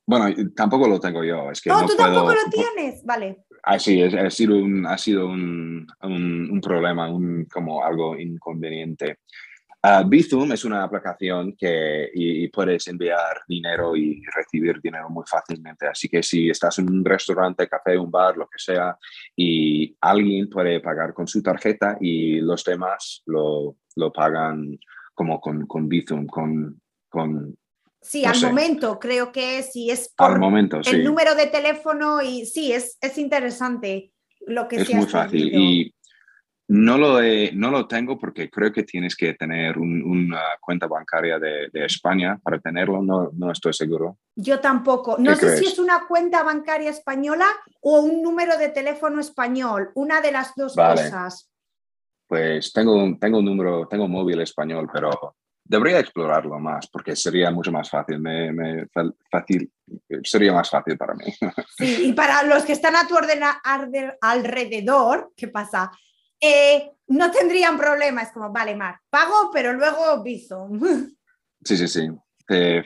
Bueno, 0.07 0.35
tampoco 0.57 0.89
lo 0.89 0.99
tengo 0.99 1.23
yo. 1.23 1.53
Es 1.53 1.61
que 1.61 1.71
oh, 1.71 1.87
tú 1.87 1.95
tampoco 1.95 2.33
lo 2.33 2.51
tienes, 2.51 3.05
vale. 3.05 3.45
Ah, 3.63 3.79
sí, 3.79 4.03
ha 4.03 4.29
sido 4.29 4.57
un, 4.57 4.85
ha 4.85 4.99
sido 4.99 5.29
un, 5.29 5.87
un, 6.03 6.61
problema, 6.61 7.09
un, 7.09 7.45
como 7.45 7.85
algo 7.85 8.19
inconveniente. 8.19 9.19
Uh, 9.83 10.07
Bizum 10.07 10.53
es 10.53 10.65
una 10.67 10.85
aplicación 10.85 11.55
que 11.57 12.11
y, 12.13 12.49
puedes 12.49 12.87
enviar 12.89 13.43
dinero 13.49 13.97
y 13.97 14.23
recibir 14.35 14.79
dinero 14.83 15.09
muy 15.09 15.25
fácilmente. 15.27 15.87
Así 15.87 16.07
que 16.09 16.23
si 16.23 16.51
estás 16.51 16.79
en 16.81 16.91
un 16.91 17.03
restaurante, 17.03 17.67
café, 17.67 17.97
un 17.97 18.11
bar, 18.11 18.37
lo 18.37 18.47
que 18.47 18.59
sea, 18.59 18.99
y 19.35 19.97
alguien 20.03 20.51
puede 20.51 20.81
pagar 20.81 21.15
con 21.15 21.27
su 21.27 21.43
tarjeta 21.43 21.97
y 21.99 22.41
los 22.41 22.63
demás 22.63 23.23
lo, 23.25 23.77
lo 23.97 24.13
pagan 24.13 24.79
como 25.15 25.41
con, 25.41 25.67
con 25.67 25.89
Bizum, 25.89 26.27
con, 26.27 26.81
con 27.09 27.57
Sí, 28.03 28.25
al 28.25 28.41
momento 28.41 28.99
creo 28.99 29.31
que 29.31 29.63
sí 29.63 29.91
es 29.91 30.13
por 30.17 30.39
momento, 30.39 30.81
el 30.91 31.05
número 31.05 31.35
de 31.35 31.49
teléfono 31.49 32.23
y 32.23 32.47
sí, 32.47 32.73
es, 32.73 32.97
es 33.03 33.19
interesante 33.19 34.13
lo 34.47 34.69
que 34.69 34.77
Es 34.77 34.95
muy 34.95 35.07
fácil 35.07 35.55
y 35.55 35.95
no 36.71 36.97
lo, 36.97 37.21
no 37.55 37.71
lo 37.73 37.89
tengo 37.89 38.17
porque 38.17 38.49
creo 38.49 38.73
que 38.73 38.85
tienes 38.85 39.17
que 39.17 39.35
tener 39.35 39.77
una 39.77 40.41
cuenta 40.61 40.87
bancaria 40.87 41.37
de, 41.37 41.69
España 41.73 42.39
para 42.41 42.61
tenerlo, 42.61 43.03
no, 43.03 43.31
no 43.33 43.51
estoy 43.51 43.73
seguro. 43.73 44.19
Yo 44.37 44.61
tampoco. 44.61 45.17
No 45.19 45.35
sé 45.35 45.57
si 45.57 45.67
es 45.67 45.81
una 45.81 46.07
cuenta 46.07 46.45
bancaria 46.45 46.91
española 46.91 47.47
o 47.81 48.03
un 48.03 48.23
número 48.23 48.57
de 48.57 48.69
teléfono 48.69 49.21
español, 49.21 49.91
una 49.97 50.21
de 50.21 50.31
las 50.31 50.55
dos 50.55 50.77
cosas. 50.77 51.51
Pues 52.29 52.73
tengo, 52.73 53.17
tengo 53.21 53.39
un 53.39 53.47
número, 53.47 53.89
tengo 53.89 54.05
un 54.05 54.13
móvil 54.13 54.41
español, 54.41 54.89
pero 54.93 55.35
debería 55.65 55.99
explorarlo 55.99 56.57
más 56.61 56.87
porque 56.87 57.17
sería 57.17 57.51
mucho 57.51 57.73
más 57.73 57.91
fácil, 57.91 58.21
me, 58.21 58.87
fácil 59.29 59.73
sería 60.23 60.53
más 60.53 60.71
fácil 60.71 60.97
para 60.97 61.15
mí. 61.15 61.25
Sí, 61.77 62.11
y 62.11 62.13
para 62.13 62.45
los 62.45 62.65
que 62.65 62.75
están 62.75 62.95
a 62.95 63.09
tu 63.09 63.17
alrededor, 64.21 65.33
¿qué 65.37 65.49
pasa? 65.49 65.91
Eh, 66.41 66.93
no 67.09 67.31
tendrían 67.31 67.77
problemas, 67.77 68.33
como, 68.33 68.51
vale, 68.51 68.75
Mar, 68.75 69.01
pago, 69.11 69.51
pero 69.53 69.73
luego 69.73 70.23
viso. 70.23 70.69
Sí, 71.63 71.77
sí, 71.77 71.89
sí. 71.89 72.09
Eh, 72.49 72.83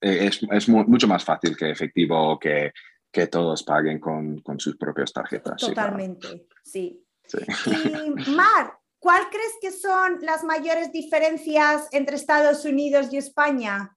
es, 0.00 0.40
es, 0.50 0.68
mucho 0.68 1.06
más 1.06 1.22
fácil 1.24 1.56
que 1.56 1.70
efectivo 1.70 2.36
que, 2.36 2.72
que 3.12 3.28
todos 3.28 3.62
paguen 3.62 4.00
con, 4.00 4.40
con 4.40 4.58
sus 4.58 4.76
propias 4.76 5.12
tarjetas. 5.12 5.60
Totalmente, 5.60 6.48
sí. 6.64 7.06
sí. 7.24 7.38
Y 8.26 8.30
Mar, 8.32 8.78
¿Cuál 8.98 9.28
crees 9.30 9.52
que 9.60 9.70
son 9.70 10.18
las 10.22 10.42
mayores 10.42 10.92
diferencias 10.92 11.88
entre 11.92 12.16
Estados 12.16 12.64
Unidos 12.64 13.08
y 13.12 13.18
España? 13.18 13.96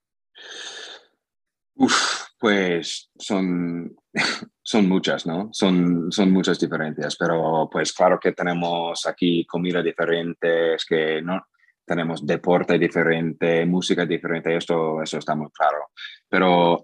Uf, 1.76 2.26
pues 2.40 3.10
son, 3.18 3.96
son 4.62 4.88
muchas, 4.88 5.26
¿no? 5.26 5.50
Son, 5.52 6.12
son 6.12 6.32
muchas 6.32 6.60
diferencias, 6.60 7.16
pero 7.16 7.70
pues 7.72 7.94
claro 7.94 8.20
que 8.20 8.34
tenemos 8.34 9.06
aquí 9.06 9.46
comida 9.46 9.82
diferente, 9.82 10.76
es 10.76 10.86
que 10.86 11.22
no 11.22 11.46
tenemos 11.86 12.26
deporte 12.26 12.78
diferente, 12.78 13.66
música 13.66 14.06
diferente, 14.06 14.56
esto, 14.56 15.02
eso 15.02 15.18
está 15.18 15.36
muy 15.36 15.50
claro. 15.52 15.90
Pero 16.30 16.84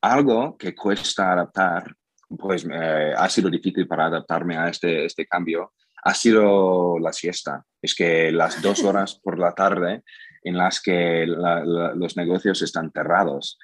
algo 0.00 0.56
que 0.56 0.74
cuesta 0.74 1.32
adaptar, 1.32 1.94
pues 2.36 2.66
eh, 2.70 3.12
ha 3.16 3.28
sido 3.28 3.48
difícil 3.50 3.86
para 3.86 4.06
adaptarme 4.06 4.56
a 4.56 4.68
este, 4.68 5.04
este 5.04 5.26
cambio, 5.26 5.72
ha 6.02 6.14
sido 6.14 6.98
la 6.98 7.12
siesta. 7.12 7.64
Es 7.80 7.94
que 7.94 8.32
las 8.32 8.60
dos 8.62 8.82
horas 8.84 9.20
por 9.22 9.38
la 9.38 9.52
tarde 9.54 10.02
en 10.42 10.56
las 10.56 10.80
que 10.80 11.26
los 11.26 12.16
negocios 12.16 12.62
están 12.62 12.90
cerrados 12.92 13.58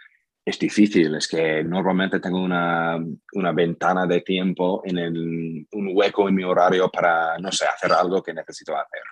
es 0.45 0.59
difícil, 0.59 1.15
es 1.15 1.29
que 1.29 1.63
normalmente 1.63 2.19
tengo 2.19 2.43
una, 2.43 2.99
una 3.35 3.53
ventana 3.53 4.07
de 4.07 4.23
tiempo 4.23 4.83
en 4.85 5.67
un 5.71 5.91
hueco 5.93 6.29
en 6.29 6.35
mi 6.35 6.43
horario 6.43 6.91
para, 6.91 7.39
no 7.39 7.53
sé, 7.53 7.65
hacer 7.67 7.93
algo 7.93 8.23
que 8.23 8.35
necesito 8.35 8.77
hacer. 8.77 9.03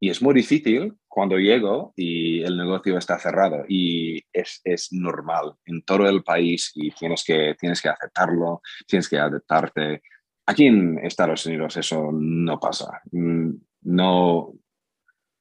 Y 0.00 0.10
es 0.10 0.22
muy 0.22 0.32
difícil 0.32 0.94
cuando 1.06 1.36
llego 1.36 1.92
y 1.96 2.42
el 2.42 2.56
negocio 2.56 2.96
está 2.96 3.18
cerrado 3.18 3.64
y 3.68 4.22
es, 4.32 4.60
es, 4.64 4.92
normal 4.92 5.54
en 5.66 5.82
todo 5.82 6.08
el 6.08 6.22
país 6.22 6.70
y 6.76 6.92
tienes 6.92 7.24
que, 7.24 7.56
tienes 7.58 7.82
que 7.82 7.88
aceptarlo, 7.88 8.62
tienes 8.86 9.08
que 9.08 9.18
adaptarte. 9.18 10.02
Aquí 10.46 10.66
en 10.66 10.98
Estados 11.04 11.44
Unidos 11.46 11.76
eso 11.76 12.10
no 12.12 12.60
pasa. 12.60 13.02
Mm, 13.10 13.50
no, 13.82 14.54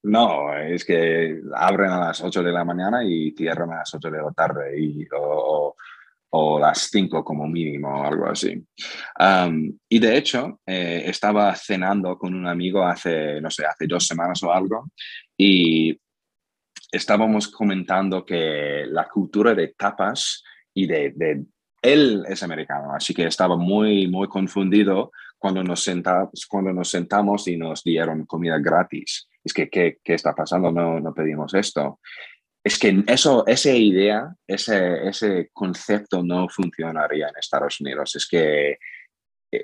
no, 0.03 0.57
es 0.57 0.85
que 0.85 1.41
abren 1.53 1.91
a 1.91 1.99
las 1.99 2.21
8 2.23 2.43
de 2.43 2.51
la 2.51 2.63
mañana 2.63 3.03
y 3.03 3.31
cierran 3.31 3.71
a 3.71 3.77
las 3.77 3.93
8 3.93 4.11
de 4.11 4.21
la 4.21 4.31
tarde 4.31 4.79
y, 4.79 5.05
o, 5.17 5.75
o 6.29 6.59
las 6.59 6.89
5 6.91 7.23
como 7.23 7.47
mínimo, 7.47 8.03
algo 8.03 8.27
así. 8.27 8.63
y 9.89 9.99
de 9.99 10.17
hecho, 10.17 10.59
eh, 10.65 11.03
estaba 11.05 11.55
cenando 11.55 12.17
con 12.17 12.33
un 12.33 12.47
amigo 12.47 12.83
hace, 12.83 13.41
no 13.41 13.49
sé, 13.49 13.65
hace 13.65 13.87
dos 13.87 14.05
semanas 14.05 14.41
o 14.43 14.51
algo 14.51 14.91
y 15.37 15.99
estábamos 16.91 17.47
comentando 17.47 18.25
que 18.25 18.85
la 18.87 19.07
cultura 19.07 19.53
de 19.53 19.69
tapas 19.69 20.43
y 20.73 20.87
de, 20.87 21.13
de 21.15 21.45
él 21.81 22.25
es 22.27 22.43
americano, 22.43 22.93
así 22.93 23.13
que 23.13 23.25
estaba 23.25 23.55
muy, 23.55 24.07
muy 24.07 24.27
confundido 24.27 25.11
cuando 25.37 25.63
nos, 25.63 25.83
sentamos, 25.83 26.45
cuando 26.47 26.73
nos 26.73 26.89
sentamos 26.89 27.47
y 27.47 27.57
nos 27.57 27.83
dieron 27.83 28.25
comida 28.25 28.57
gratis. 28.57 29.27
Es 29.47 29.53
que, 29.53 29.69
¿qué, 29.69 29.99
qué 30.03 30.13
está 30.13 30.35
pasando? 30.35 30.73
No, 30.73 30.99
no 30.99 31.13
pedimos 31.13 31.53
esto. 31.53 32.01
Es 32.61 32.77
que 32.77 33.01
eso, 33.07 33.47
esa 33.47 33.71
idea, 33.71 34.35
ese, 34.45 35.07
ese 35.07 35.49
concepto 35.53 36.21
no 36.21 36.49
funcionaría 36.49 37.29
en 37.29 37.37
Estados 37.39 37.79
Unidos. 37.79 38.17
Es 38.17 38.27
que 38.27 38.71
e, 38.71 38.77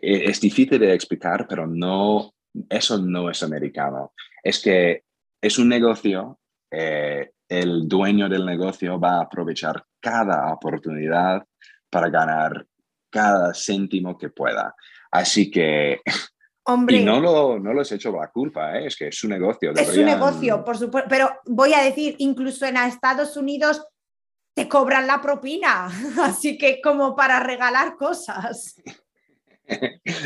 e, 0.01 0.29
es 0.29 0.39
difícil 0.39 0.79
de 0.79 0.93
explicar, 0.93 1.45
pero 1.49 1.67
no, 1.67 2.33
eso 2.69 2.97
no 2.97 3.29
es 3.29 3.43
americano. 3.43 4.13
Es 4.41 4.61
que 4.61 5.03
es 5.41 5.59
un 5.59 5.67
negocio, 5.67 6.39
eh, 6.71 7.31
el 7.49 7.85
dueño 7.85 8.29
del 8.29 8.45
negocio 8.45 8.97
va 8.97 9.17
a 9.17 9.23
aprovechar 9.23 9.83
cada 9.99 10.53
oportunidad 10.53 11.43
para 11.89 12.07
ganar 12.07 12.65
cada 13.09 13.53
céntimo 13.53 14.17
que 14.17 14.29
pueda. 14.29 14.75
Así 15.11 15.51
que... 15.51 15.99
Hombre, 16.65 16.97
y 16.97 17.03
no 17.03 17.19
lo, 17.19 17.59
no 17.59 17.73
lo 17.73 17.81
he 17.81 17.95
hecho 17.95 18.11
la 18.11 18.29
culpa, 18.29 18.77
¿eh? 18.77 18.87
es 18.87 18.95
que 18.95 19.07
es 19.09 19.17
su 19.17 19.27
negocio. 19.27 19.71
Es 19.75 19.87
su 19.87 20.03
negocio, 20.03 20.63
por 20.63 20.77
supuesto. 20.77 21.09
Pero 21.09 21.29
voy 21.45 21.73
a 21.73 21.83
decir, 21.83 22.15
incluso 22.19 22.65
en 22.65 22.77
Estados 22.77 23.35
Unidos 23.35 23.85
te 24.53 24.69
cobran 24.69 25.05
la 25.05 25.19
propina, 25.21 25.87
así 26.23 26.57
que 26.57 26.79
como 26.81 27.15
para 27.15 27.39
regalar 27.39 27.95
cosas. 27.95 28.75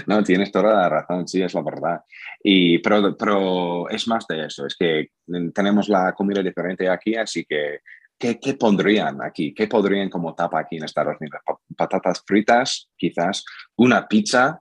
No, 0.07 0.23
tienes 0.23 0.51
toda 0.51 0.73
la 0.73 0.89
razón, 0.89 1.27
sí, 1.27 1.43
es 1.43 1.53
la 1.53 1.61
verdad. 1.61 2.01
Y, 2.41 2.79
pero, 2.79 3.15
pero 3.15 3.87
es 3.87 4.07
más 4.07 4.25
de 4.25 4.47
eso, 4.47 4.65
es 4.65 4.75
que 4.75 5.11
tenemos 5.53 5.89
la 5.89 6.11
comida 6.13 6.41
diferente 6.41 6.89
aquí, 6.89 7.15
así 7.15 7.45
que 7.45 7.81
¿Qué, 8.19 8.55
pondrían 8.59 9.21
aquí? 9.21 9.53
¿Qué 9.53 9.67
podrían 9.67 10.09
como 10.09 10.33
tapa 10.33 10.59
aquí 10.59 10.77
en 10.77 10.85
Estados 10.85 11.17
Unidos? 11.19 11.39
Patatas 11.75 12.23
fritas, 12.25 12.89
quizás, 12.97 13.45
una 13.75 14.07
pizza, 14.07 14.59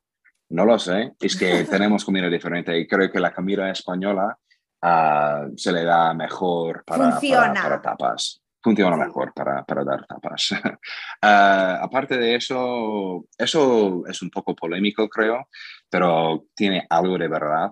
No 0.51 0.65
lo 0.65 0.79
sé, 0.79 1.15
es 1.21 1.37
que 1.37 1.65
tenemos 1.71 2.05
comida 2.05 2.29
diferente 2.29 2.79
y 2.79 2.87
creo 2.87 3.11
que 3.11 3.21
la 3.21 3.35
comida 3.35 3.71
española 3.71 4.39
ah, 4.83 5.47
se 5.57 5.73
le 5.73 5.85
da 5.85 6.15
mejor 6.15 6.85
para, 6.85 7.19
para, 7.19 7.83
tapas. 7.83 8.43
Funciona 8.63 8.97
mejor 8.97 9.33
para, 9.33 9.65
para, 9.65 9.85
dar 9.85 10.07
tapas. 10.07 10.55
Ah, 11.23 11.81
aparte 11.83 12.19
de 12.19 12.37
eso, 12.37 13.25
eso 13.39 14.07
es 14.07 14.23
un 14.23 14.31
poco 14.31 14.55
polémico, 14.55 15.09
creo, 15.09 15.49
pero 15.89 16.45
tiene 16.55 16.87
algo 16.91 17.17
de 17.17 17.29
verdad. 17.29 17.71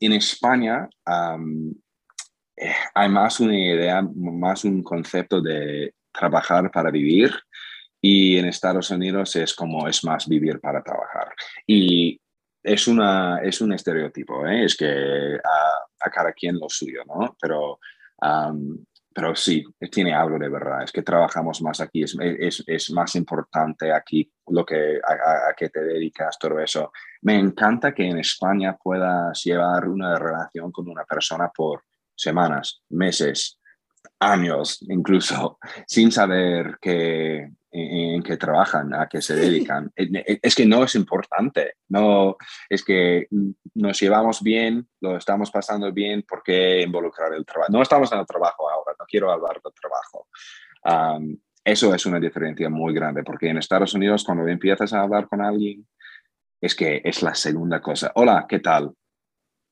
en 0.00 0.12
España 0.12 0.88
eh, 2.56 2.74
hay 2.94 3.08
más 3.08 3.40
una 3.40 3.54
idea, 3.54 4.02
más 4.02 4.64
un 4.64 4.82
concepto 4.82 5.40
de 5.40 5.94
trabajar 6.12 6.70
para 6.70 6.90
vivir 6.90 7.32
y 8.00 8.38
en 8.38 8.46
Estados 8.46 8.90
Unidos 8.90 9.36
es 9.36 9.54
como 9.54 9.86
es 9.86 10.04
más 10.04 10.26
vivir 10.26 10.60
para 10.60 10.82
trabajar. 10.82 11.28
Y 11.66 12.20
es, 12.62 12.88
una, 12.88 13.40
es 13.42 13.60
un 13.60 13.72
estereotipo, 13.72 14.46
¿eh? 14.46 14.64
es 14.64 14.76
que 14.76 15.36
a, 15.36 16.10
cada 16.10 16.32
quien 16.32 16.58
lo 16.58 16.68
suyo, 16.68 17.02
¿no? 17.06 17.36
Pero, 17.40 17.78
pero 19.14 19.36
sí, 19.36 19.64
tiene 19.90 20.14
algo 20.14 20.38
de 20.38 20.48
verdad, 20.48 20.82
es 20.82 20.92
que 20.92 21.02
trabajamos 21.02 21.60
más 21.60 21.80
aquí, 21.80 22.02
es, 22.02 22.16
es, 22.18 22.64
es 22.66 22.90
más 22.90 23.14
importante 23.16 23.92
aquí 23.92 24.30
lo 24.48 24.64
que, 24.64 24.98
a, 25.06 25.50
a, 25.50 25.54
qué 25.56 25.68
te 25.68 25.80
dedicas, 25.80 26.38
todo 26.38 26.58
eso. 26.58 26.90
Me 27.22 27.38
encanta 27.38 27.92
que 27.92 28.08
en 28.08 28.18
España 28.18 28.76
puedas 28.82 29.42
llevar 29.44 29.88
una 29.88 30.18
relación 30.18 30.72
con 30.72 30.88
una 30.88 31.04
persona 31.04 31.50
por 31.54 31.84
semanas, 32.14 32.82
meses, 32.88 33.59
años 34.18 34.78
incluso, 34.88 35.58
sin 35.86 36.12
saber 36.12 36.78
que, 36.80 37.50
en 37.72 38.22
qué 38.22 38.36
trabajan, 38.36 38.92
a 38.94 39.08
qué 39.08 39.22
se 39.22 39.34
dedican. 39.34 39.92
Eh, 39.94 40.08
eh, 40.26 40.40
es 40.42 40.54
que 40.54 40.66
no 40.66 40.84
es 40.84 40.94
importante, 40.94 41.74
no, 41.88 42.36
es 42.68 42.84
que 42.84 43.28
nos 43.74 44.00
llevamos 44.00 44.42
bien, 44.42 44.88
lo 45.00 45.16
estamos 45.16 45.50
pasando 45.50 45.92
bien, 45.92 46.24
¿por 46.28 46.42
qué 46.42 46.82
involucrar 46.82 47.32
el 47.32 47.46
trabajo? 47.46 47.72
No 47.72 47.82
estamos 47.82 48.10
en 48.12 48.18
el 48.18 48.26
trabajo 48.26 48.68
ahora, 48.68 48.94
no 48.98 49.04
quiero 49.06 49.30
hablar 49.30 49.60
del 49.62 49.72
trabajo. 49.74 50.26
eso 51.64 51.94
es 51.94 52.06
una 52.06 52.18
diferencia 52.18 52.68
muy 52.68 52.92
grande, 52.92 53.22
porque 53.22 53.48
en 53.48 53.58
Estados 53.58 53.94
Unidos 53.94 54.24
cuando 54.24 54.46
empiezas 54.48 54.92
a 54.92 55.02
hablar 55.02 55.28
con 55.28 55.40
alguien, 55.40 55.86
es 56.60 56.74
que 56.74 57.00
es 57.04 57.22
la 57.22 57.34
segunda 57.34 57.80
cosa. 57.80 58.12
Hola, 58.16 58.46
¿qué 58.48 58.58
tal? 58.58 58.92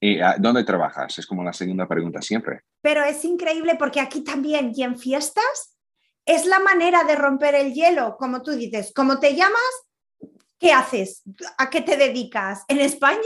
¿Y 0.00 0.18
dónde 0.38 0.64
trabajas? 0.64 1.18
Es 1.18 1.26
como 1.26 1.42
la 1.42 1.52
segunda 1.52 1.88
pregunta 1.88 2.22
siempre. 2.22 2.62
Pero 2.80 3.02
es 3.02 3.24
increíble 3.24 3.74
porque 3.76 4.00
aquí 4.00 4.22
también 4.22 4.72
y 4.74 4.82
en 4.82 4.96
fiestas 4.96 5.76
es 6.24 6.46
la 6.46 6.60
manera 6.60 7.04
de 7.04 7.16
romper 7.16 7.54
el 7.54 7.72
hielo, 7.72 8.16
como 8.18 8.42
tú 8.42 8.52
dices, 8.52 8.92
¿cómo 8.94 9.18
te 9.18 9.34
llamas? 9.34 9.88
¿Qué 10.58 10.72
haces? 10.72 11.22
¿A 11.56 11.70
qué 11.70 11.80
te 11.80 11.96
dedicas? 11.96 12.64
En 12.68 12.80
España 12.80 13.22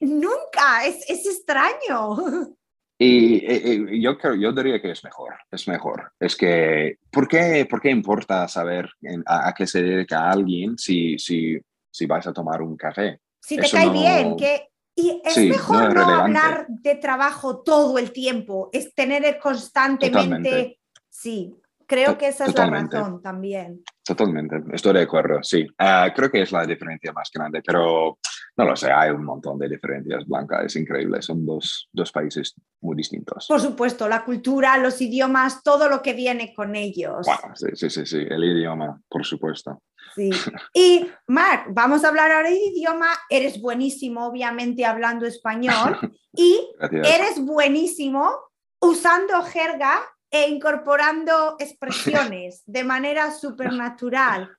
nunca, 0.00 0.86
es, 0.86 1.08
extraño. 1.08 2.56
Y, 3.04 4.00
yo, 4.00 4.16
creo, 4.16 4.36
yo 4.36 4.52
diría 4.52 4.80
que 4.80 4.92
es 4.92 5.02
mejor, 5.02 5.34
es 5.50 5.66
mejor. 5.66 6.12
Es 6.20 6.36
que, 6.36 6.98
¿por 7.10 7.26
qué, 7.26 7.66
por 7.68 7.80
qué 7.80 7.90
importa 7.90 8.46
saber 8.46 8.88
a, 9.26 9.52
qué 9.56 9.66
se 9.66 9.82
dedica 9.82 10.30
alguien 10.30 10.78
si, 10.78 11.18
si, 11.18 11.58
si 11.90 12.06
vas 12.06 12.28
a 12.28 12.32
tomar 12.32 12.62
un 12.62 12.76
café? 12.76 13.18
Si 13.40 13.56
te 13.56 13.68
cae 13.68 13.90
bien, 13.90 14.36
que, 14.36 14.68
y 14.94 15.20
es 15.24 15.38
mejor 15.38 15.94
no, 15.94 16.02
hablar 16.02 16.66
de 16.68 16.94
trabajo 16.96 17.62
todo 17.62 17.98
el 17.98 18.12
tiempo, 18.12 18.68
es 18.72 18.94
tener 18.94 19.38
constantemente, 19.38 20.78
sí, 21.08 21.54
Creo 21.92 22.16
que 22.16 22.28
esa 22.28 22.46
es 22.46 22.54
la 22.54 22.70
razón 22.70 23.20
también. 23.20 23.82
Totalmente, 24.02 24.56
estoy 24.72 24.94
de 24.94 25.02
acuerdo, 25.02 25.42
sí. 25.42 25.66
Ah, 25.76 26.10
creo 26.16 26.30
que 26.30 26.40
es 26.40 26.50
la 26.50 26.64
diferencia 26.64 27.12
más 27.12 27.30
grande, 27.30 27.60
pero 27.62 28.18
no 28.56 28.64
lo 28.64 28.74
sé, 28.76 28.90
hay 28.90 29.10
un 29.10 29.24
montón 29.24 29.58
de 29.58 29.68
diferencias, 29.68 30.26
Blanca, 30.26 30.62
es 30.62 30.74
increíble, 30.76 31.20
son 31.20 31.44
dos, 31.44 31.90
dos 31.92 32.10
países 32.10 32.54
muy 32.80 32.96
distintos. 32.96 33.46
Por 33.46 33.60
supuesto, 33.60 34.08
la 34.08 34.24
cultura, 34.24 34.78
los 34.78 35.02
idiomas, 35.02 35.62
todo 35.62 35.86
lo 35.90 36.00
que 36.00 36.14
viene 36.14 36.54
con 36.54 36.74
ellos. 36.76 37.26
sí, 37.54 37.66
sí, 37.74 37.90
sí, 37.90 38.06
sí, 38.06 38.26
el 38.26 38.42
idioma, 38.42 38.98
por 39.06 39.26
supuesto. 39.26 39.82
Sí. 40.14 40.30
Y 40.74 41.06
Marc, 41.26 41.66
vamos 41.70 42.04
a 42.04 42.08
hablar 42.08 42.30
ahora 42.30 42.50
de 42.50 42.56
idioma. 42.56 43.08
Eres 43.30 43.60
buenísimo, 43.60 44.26
obviamente, 44.26 44.84
hablando 44.84 45.26
español 45.26 45.98
y 46.34 46.68
eres 46.80 47.44
buenísimo 47.44 48.32
usando 48.80 49.42
jerga 49.42 50.00
e 50.30 50.48
incorporando 50.48 51.56
expresiones 51.58 52.62
de 52.66 52.84
manera 52.84 53.30
supernatural. 53.30 54.50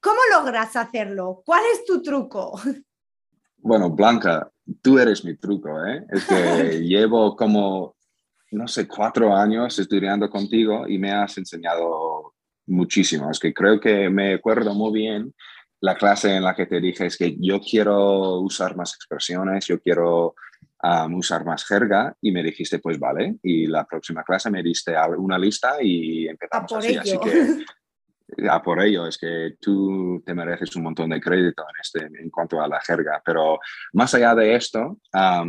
¿Cómo 0.00 0.20
logras 0.32 0.76
hacerlo? 0.76 1.42
¿Cuál 1.46 1.62
es 1.72 1.84
tu 1.86 2.02
truco? 2.02 2.60
Bueno, 3.56 3.88
Blanca, 3.88 4.50
tú 4.82 4.98
eres 4.98 5.24
mi 5.24 5.36
truco, 5.36 5.82
¿eh? 5.86 6.04
Es 6.10 6.26
que 6.26 6.80
llevo 6.82 7.34
como, 7.34 7.96
no 8.50 8.68
sé, 8.68 8.86
cuatro 8.86 9.34
años 9.34 9.78
estudiando 9.78 10.28
contigo 10.28 10.86
y 10.86 10.98
me 10.98 11.12
has 11.12 11.38
enseñado 11.38 12.13
muchísimo. 12.66 13.30
Es 13.30 13.38
que 13.38 13.52
creo 13.52 13.80
que 13.80 14.08
me 14.10 14.34
acuerdo 14.34 14.74
muy 14.74 14.92
bien 14.92 15.34
la 15.80 15.96
clase 15.96 16.34
en 16.34 16.42
la 16.42 16.54
que 16.54 16.66
te 16.66 16.80
dije 16.80 17.06
es 17.06 17.16
que 17.16 17.36
yo 17.38 17.60
quiero 17.60 18.40
usar 18.40 18.74
más 18.74 18.94
expresiones, 18.94 19.66
yo 19.66 19.80
quiero 19.80 20.34
usar 21.14 21.44
más 21.44 21.64
jerga 21.64 22.14
y 22.20 22.30
me 22.30 22.42
dijiste, 22.42 22.78
pues 22.78 22.98
vale, 22.98 23.36
y 23.42 23.66
la 23.66 23.84
próxima 23.84 24.22
clase 24.22 24.50
me 24.50 24.62
diste 24.62 24.94
una 25.16 25.38
lista 25.38 25.76
y 25.80 26.26
empezamos 26.26 26.72
a 26.72 26.74
por 26.74 26.78
así. 26.78 26.88
Ello. 26.88 27.00
Así 27.00 27.18
que 27.18 27.64
a 28.48 28.62
por 28.62 28.82
ello, 28.82 29.06
es 29.06 29.18
que 29.18 29.56
tú 29.60 30.22
te 30.24 30.34
mereces 30.34 30.74
un 30.76 30.84
montón 30.84 31.10
de 31.10 31.20
crédito 31.20 31.62
en, 31.62 31.80
este, 31.80 32.22
en 32.22 32.30
cuanto 32.30 32.60
a 32.60 32.68
la 32.68 32.80
jerga, 32.80 33.22
pero 33.24 33.58
más 33.92 34.14
allá 34.14 34.34
de 34.34 34.54
esto, 34.54 34.98
ah, 35.12 35.44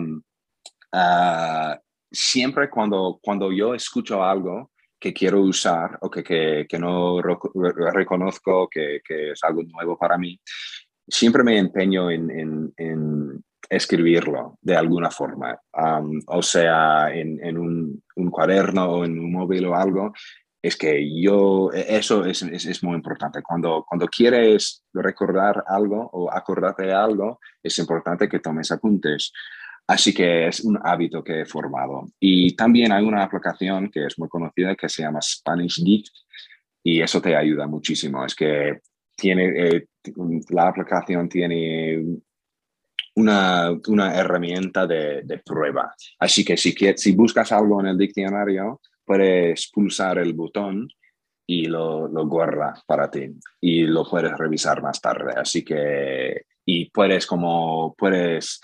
siempre 2.12 2.69
cuando, 2.69 3.19
cuando 3.21 3.51
yo 3.51 3.73
escucho 3.73 4.23
algo 4.23 4.71
que 5.06 5.13
quiero 5.13 5.39
usar 5.41 6.00
o 6.02 6.10
que, 6.10 6.24
que, 6.24 6.65
que 6.68 6.80
no 6.80 7.22
reconozco 7.22 8.68
que, 8.68 9.02
que, 9.08 9.34
es 9.34 9.44
algo 9.44 9.62
nuevo 9.62 9.96
para 10.00 10.18
mí, 10.18 10.39
siempre 11.08 11.44
me 11.44 11.60
empeño 11.60 12.10
en, 12.10 12.32
en, 12.32 12.74
en 12.76 13.44
escribirlo 13.70 14.58
de 14.63 14.76
alguna 14.76 15.12
forma, 15.12 15.56
o 16.26 16.41
sea, 16.41 17.13
en, 17.13 17.38
en 17.46 17.56
un, 17.56 18.04
un, 18.15 18.32
cuaderno 18.32 18.86
o 18.86 19.06
en 19.06 19.20
un 19.20 19.32
móvil 19.32 19.68
o 19.68 19.76
algo, 19.76 20.12
es 20.60 20.76
que 20.76 21.08
yo, 21.22 21.70
e, 21.72 21.86
eso 21.98 22.26
es, 22.26 22.41
es, 22.41 22.65
es, 22.65 22.84
muy 22.84 22.96
importante. 22.96 23.44
Cuando, 23.44 23.86
cuando 23.88 24.08
quieres 24.08 24.84
recordar 24.91 25.63
algo 25.68 26.10
o 26.13 26.34
acordarte 26.34 26.88
de 26.88 26.94
algo, 26.94 27.39
es 27.62 27.78
importante 27.78 28.28
que 28.28 28.39
tomes 28.39 28.72
apuntes. 28.72 29.32
Así 29.88 30.13
que 30.13 30.48
es 30.48 30.62
un 30.62 30.80
hábito 30.84 31.24
que 31.24 31.41
he 31.41 31.45
formado. 31.45 32.08
Y 32.19 32.56
también 32.56 32.91
hay 32.91 33.04
una 33.06 33.24
aplicación 33.24 33.89
que 33.91 34.06
es 34.06 34.17
muy 34.17 34.28
conocida 34.28 34.76
que 34.76 34.89
se 34.89 35.04
llama 35.04 35.21
Spanish 35.21 35.84
Geek 35.84 36.08
y 36.84 37.02
eso 37.02 37.21
te 37.21 37.36
ayuda 37.36 37.67
muchísimo. 37.67 38.26
Es 38.26 38.34
que 38.34 38.80
tiene, 39.15 39.45
eh, 39.56 39.88
la 40.50 40.67
aplicación 40.67 41.30
tiene 41.30 42.04
una, 43.15 43.71
una 43.88 44.15
herramienta 44.15 44.88
de, 44.88 45.21
de, 45.24 45.38
prueba. 45.39 45.93
Así 46.19 46.43
que 46.43 46.58
si, 46.58 46.76
si 46.95 47.15
buscas 47.15 47.52
algo 47.52 47.80
en 47.80 47.88
el 47.88 47.98
diccionario, 47.98 48.82
puedes 49.06 49.69
pulsar 49.71 50.17
el 50.17 50.34
botón 50.34 50.88
y 51.48 51.67
lo, 51.67 52.08
lo 52.08 52.28
guarda 52.28 52.74
para 52.88 53.10
ti 53.10 53.30
y 53.62 53.84
lo 53.84 54.04
puedes 54.04 54.36
revisar 54.38 54.82
más 54.82 55.00
tarde. 55.00 55.34
Así 55.36 55.63
que, 55.63 56.45
y 56.65 56.89
puedes 56.89 57.26
como, 57.26 57.93
puedes 57.95 58.60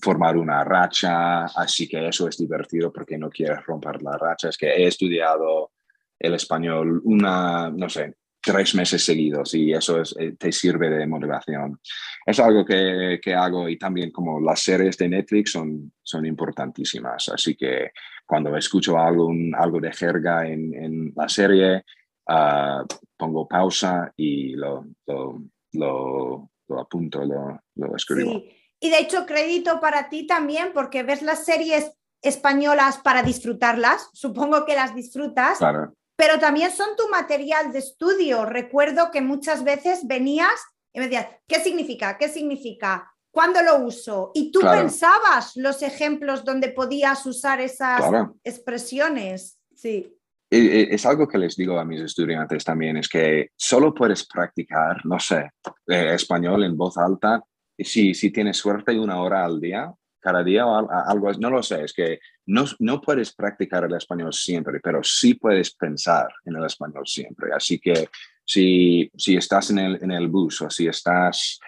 formar 0.00 0.36
una 0.36 0.62
racha, 0.62 1.46
así 1.46 1.88
que 1.88 2.08
eso 2.08 2.28
es 2.28 2.36
divertido 2.36 2.92
porque 2.92 3.18
no 3.18 3.28
quieres 3.28 3.64
romper 3.66 4.02
la 4.02 4.16
racha. 4.16 4.48
Es 4.48 4.56
que 4.56 4.68
he 4.68 4.86
estudiado 4.86 5.72
el 6.18 6.34
español 6.34 7.00
una, 7.04 7.70
no 7.70 7.88
sé, 7.88 8.14
tres 8.40 8.74
meses 8.74 9.04
seguidos 9.04 9.54
y 9.54 9.72
eso 9.72 10.00
es, 10.00 10.14
eh, 10.18 10.36
te 10.38 10.52
sirve 10.52 10.88
de 10.90 11.06
motivación. 11.06 11.80
Es 12.24 12.38
algo 12.38 12.64
que, 12.64 13.18
que, 13.22 13.34
hago 13.34 13.68
y 13.68 13.76
también 13.76 14.10
como 14.12 14.40
las 14.40 14.60
series 14.60 14.96
de 14.96 15.08
Netflix 15.08 15.52
son, 15.52 15.92
son 16.02 16.24
importantísimas, 16.24 17.28
así 17.28 17.56
que 17.56 17.90
cuando 18.24 18.56
escucho 18.56 18.98
algo, 18.98 19.30
algo 19.58 19.80
de 19.80 19.92
jerga 19.92 20.46
en, 20.46 20.74
en 20.74 21.12
la 21.16 21.28
serie, 21.28 21.84
uh, 22.28 22.86
pongo 23.16 23.48
pausa 23.48 24.12
y 24.16 24.54
lo, 24.54 24.84
lo, 25.06 25.42
lo, 25.72 26.50
lo 26.68 26.80
apunto, 26.80 27.24
lo, 27.24 27.60
lo 27.74 27.96
escribo. 27.96 28.40
Sí. 28.40 28.57
Y 28.80 28.90
de 28.90 28.98
hecho, 28.98 29.26
crédito 29.26 29.80
para 29.80 30.08
ti 30.08 30.26
también, 30.26 30.72
porque 30.72 31.02
ves 31.02 31.22
las 31.22 31.44
series 31.44 31.92
españolas 32.22 32.98
para 32.98 33.22
disfrutarlas, 33.22 34.08
supongo 34.12 34.64
que 34.64 34.74
las 34.74 34.94
disfrutas, 34.94 35.58
claro 35.58 35.92
pero 36.18 36.40
también 36.40 36.72
son 36.72 36.96
tu 36.96 37.08
material 37.08 37.72
de 37.72 37.78
estudio. 37.78 38.44
Recuerdo 38.44 39.12
que 39.12 39.20
muchas 39.20 39.62
veces 39.62 40.04
venías 40.04 40.50
y 40.92 40.98
me 40.98 41.04
decías, 41.04 41.28
¿qué 41.46 41.60
significa? 41.60 42.18
¿Qué 42.18 42.28
significa? 42.28 43.08
¿Cuándo 43.30 43.62
lo 43.62 43.78
uso? 43.84 44.32
Y 44.34 44.50
tú 44.50 44.58
pensabas 44.60 45.52
los 45.54 45.80
ejemplos 45.80 46.44
donde 46.44 46.70
podías 46.70 47.24
usar 47.24 47.60
esas 47.60 48.02
expresiones. 48.42 49.60
Sí. 49.76 50.12
es 50.50 51.06
algo 51.06 51.28
que 51.28 51.38
les 51.38 51.54
digo 51.54 51.78
a 51.78 51.84
mis 51.84 52.00
estudiantes 52.00 52.64
también, 52.64 52.96
es 52.96 53.08
que 53.08 53.50
solo 53.54 53.94
puedes 53.94 54.26
practicar, 54.26 55.06
no 55.06 55.20
sé, 55.20 55.52
eh, 55.86 56.14
español 56.14 56.64
en 56.64 56.76
voz 56.76 56.98
alta, 56.98 57.44
si, 57.78 58.14
si 58.14 58.30
tienes 58.30 58.56
suerte 58.56 58.98
una 58.98 59.20
hora 59.20 59.44
al 59.44 59.60
día, 59.60 59.92
cada 60.20 60.42
día 60.42 60.66
o 60.66 60.90
algo, 60.90 61.32
no 61.34 61.50
lo 61.50 61.62
sé, 61.62 61.84
es 61.84 61.92
que 61.92 62.18
no, 62.46 62.64
no 62.80 63.00
puedes 63.00 63.32
practicar 63.34 63.84
el 63.84 63.94
español 63.94 64.32
siempre, 64.32 64.80
pero 64.80 65.02
sí 65.02 65.34
puedes 65.34 65.74
pensar 65.74 66.28
en 66.44 66.56
el 66.56 66.64
español 66.64 67.06
siempre. 67.06 67.52
Así 67.54 67.78
que 67.78 68.08
si, 68.44 69.10
si 69.16 69.36
estás 69.36 69.70
en 69.70 69.78
el, 69.78 70.02
en 70.02 70.10
el 70.10 70.28
bus 70.28 70.62
o 70.62 70.70
si 70.70 70.86
estás, 70.88 71.60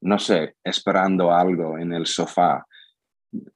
no 0.00 0.18
sé, 0.18 0.56
esperando 0.64 1.32
algo 1.32 1.78
en 1.78 1.92
el 1.92 2.06
sofá, 2.06 2.66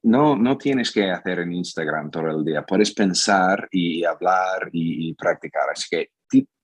no, 0.03 0.37
no 0.37 0.59
tienes 0.59 0.91
que 0.91 1.11
hacer 1.11 1.41
en 1.41 1.53
Instagram 1.53 2.11
todo 2.11 2.31
el 2.31 2.45
día, 2.45 2.65
puedes 2.65 2.93
pensar 2.93 3.69
y 3.71 4.05
hablar 4.05 4.71
y, 4.73 5.15
practicar. 5.15 5.71
Así 5.73 5.87
que 5.91 6.11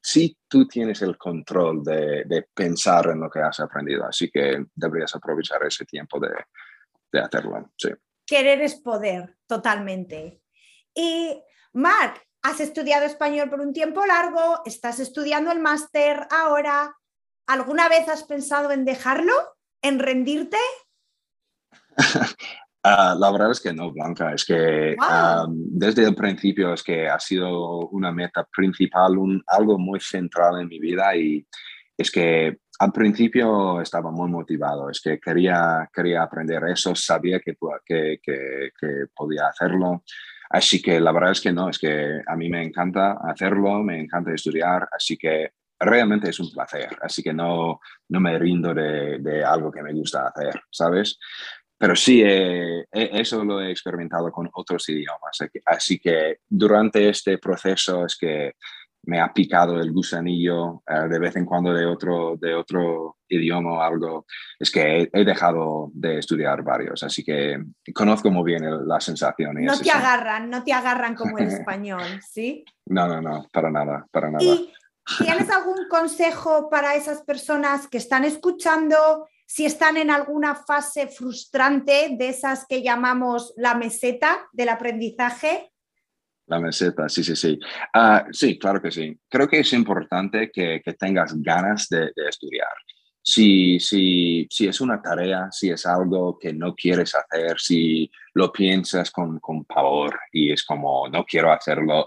sí 0.04 0.36
tú 0.46 0.68
tienes 0.68 1.00
el 1.00 1.16
control 1.16 1.82
de, 1.82 2.24
de, 2.26 2.46
pensar 2.54 3.08
en 3.08 3.20
lo 3.20 3.30
que 3.30 3.40
has 3.40 3.58
aprendido, 3.60 4.04
así 4.06 4.30
que 4.30 4.66
deberías 4.74 5.14
aprovechar 5.14 5.64
ese 5.64 5.86
tiempo 5.86 6.20
de, 6.20 6.28
de 7.10 7.20
hacerlo. 7.20 7.72
Sí. 7.76 7.88
Querer 8.26 8.60
es 8.60 8.74
poder, 8.74 9.36
totalmente. 9.46 10.42
Y 10.94 11.42
Marc, 11.72 12.22
has 12.42 12.60
estudiado 12.60 13.06
español 13.06 13.48
por 13.48 13.60
un 13.60 13.72
tiempo 13.72 14.04
largo, 14.04 14.60
estás 14.66 15.00
estudiando 15.00 15.50
el 15.50 15.60
máster 15.60 16.26
ahora. 16.30 16.94
¿Alguna 17.46 17.88
vez 17.88 18.06
has 18.08 18.24
pensado 18.24 18.70
en 18.72 18.84
dejarlo? 18.84 19.32
¿En 19.82 19.98
rendirte? 19.98 20.58
Ah, 22.86 23.16
la 23.18 23.30
verdad 23.32 23.50
es 23.50 23.60
que 23.60 23.72
no, 23.72 23.90
Blanca. 23.90 24.34
Es 24.34 24.44
que 24.44 24.94
desde 25.48 26.04
el 26.04 26.14
principio 26.14 26.74
es 26.74 26.82
que 26.82 27.08
ha 27.08 27.18
sido 27.18 27.88
una 27.88 28.12
meta 28.12 28.46
principal, 28.54 29.16
un, 29.16 29.42
algo 29.46 29.78
muy 29.78 30.00
central 30.00 30.60
en 30.60 30.68
mi 30.68 30.78
vida 30.78 31.16
y 31.16 31.46
es 31.96 32.10
que 32.10 32.58
al 32.78 32.92
principio 32.92 33.80
estaba 33.80 34.10
muy 34.10 34.28
motivado, 34.28 34.90
es 34.90 35.00
que 35.00 35.18
quería, 35.18 35.88
quería 35.94 36.24
aprender 36.24 36.62
eso, 36.64 36.94
sabía 36.94 37.40
que, 37.40 37.56
que, 37.86 38.18
que, 38.22 38.70
que 38.78 39.06
podía 39.14 39.46
hacerlo. 39.48 40.02
Así 40.50 40.82
que 40.82 41.00
la 41.00 41.12
verdad 41.12 41.32
es 41.32 41.40
que 41.40 41.52
no, 41.52 41.70
es 41.70 41.78
que 41.78 42.20
a 42.26 42.36
mí 42.36 42.50
me 42.50 42.62
encanta 42.62 43.16
hacerlo, 43.24 43.82
me 43.82 43.98
encanta 43.98 44.34
estudiar, 44.34 44.86
así 44.92 45.16
que 45.16 45.52
realmente 45.80 46.28
es 46.28 46.38
un 46.38 46.50
placer, 46.50 46.96
así 47.00 47.22
que 47.22 47.32
no, 47.32 47.80
no 48.08 48.20
me 48.20 48.38
rindo 48.38 48.74
de, 48.74 49.18
de 49.20 49.42
algo 49.42 49.72
que 49.72 49.82
me 49.82 49.94
gusta 49.94 50.28
hacer, 50.28 50.60
¿sabes? 50.70 51.18
Pero 51.76 51.96
sí, 51.96 52.22
eh, 52.22 52.80
eh, 52.92 53.10
eso 53.12 53.44
lo 53.44 53.60
he 53.60 53.70
experimentado 53.70 54.30
con 54.30 54.48
otros 54.52 54.88
idiomas. 54.88 55.38
Así 55.66 55.98
que 55.98 56.38
durante 56.48 57.08
este 57.08 57.38
proceso 57.38 58.06
es 58.06 58.16
que 58.16 58.52
me 59.06 59.20
ha 59.20 59.32
picado 59.32 59.80
el 59.80 59.92
gusanillo 59.92 60.82
eh, 60.86 61.08
de 61.08 61.18
vez 61.18 61.36
en 61.36 61.44
cuando 61.44 61.72
de 61.72 61.84
otro, 61.84 62.36
de 62.36 62.54
otro 62.54 63.18
idioma 63.28 63.72
o 63.74 63.82
algo. 63.82 64.26
Es 64.58 64.70
que 64.70 65.10
he, 65.12 65.24
dejado 65.24 65.90
de 65.92 66.18
estudiar 66.18 66.62
varios, 66.62 67.02
así 67.02 67.22
que 67.24 67.62
conozco 67.94 68.30
muy 68.30 68.44
bien 68.44 68.64
la 68.86 69.00
sensación. 69.00 69.62
No 69.62 69.78
te 69.78 69.90
agarran, 69.90 70.48
no 70.50 70.62
te 70.62 70.72
agarran 70.72 71.14
como 71.14 71.38
el 71.38 71.48
español, 71.48 72.20
¿sí? 72.26 72.64
No, 72.86 73.06
no, 73.06 73.20
no, 73.20 73.46
para 73.52 73.70
nada, 73.70 74.06
para 74.10 74.30
nada. 74.30 74.44
¿Y 74.44 74.72
tienes 75.18 75.50
algún 75.50 75.88
consejo 75.88 76.70
para 76.70 76.94
esas 76.94 77.22
personas 77.22 77.88
que 77.88 77.98
están 77.98 78.24
escuchando 78.24 79.28
si 79.54 79.64
están 79.64 79.96
en 79.96 80.10
alguna 80.10 80.56
fase 80.56 81.06
frustrante 81.06 82.16
de 82.18 82.28
esas 82.30 82.66
que 82.68 82.82
llamamos 82.82 83.54
la 83.56 83.76
meseta 83.76 84.48
del 84.52 84.68
aprendizaje. 84.68 85.70
La 86.46 86.58
meseta, 86.58 87.08
sí, 87.08 87.22
sí, 87.22 87.36
sí. 87.36 87.60
Ah, 87.94 88.26
sí, 88.32 88.58
claro 88.58 88.82
que 88.82 88.90
sí. 88.90 89.16
Creo 89.28 89.46
que 89.46 89.60
es 89.60 89.72
importante 89.72 90.50
que, 90.50 90.82
tengas 90.98 91.40
ganas 91.40 91.88
de, 91.88 92.10
estudiar. 92.28 92.66
Si, 93.22 93.78
si, 93.78 94.44
si, 94.50 94.66
es 94.66 94.80
una 94.80 95.00
tarea, 95.00 95.46
si 95.52 95.70
es 95.70 95.86
algo 95.86 96.36
que 96.36 96.52
no 96.52 96.74
quieres 96.74 97.14
hacer, 97.14 97.60
si 97.60 98.10
lo 98.34 98.50
piensas 98.50 99.12
con, 99.12 99.38
con 99.38 99.64
pavor 99.64 100.18
y 100.32 100.50
es 100.50 100.64
como, 100.64 101.08
no 101.08 101.24
quiero 101.24 101.52
hacerlo, 101.52 102.04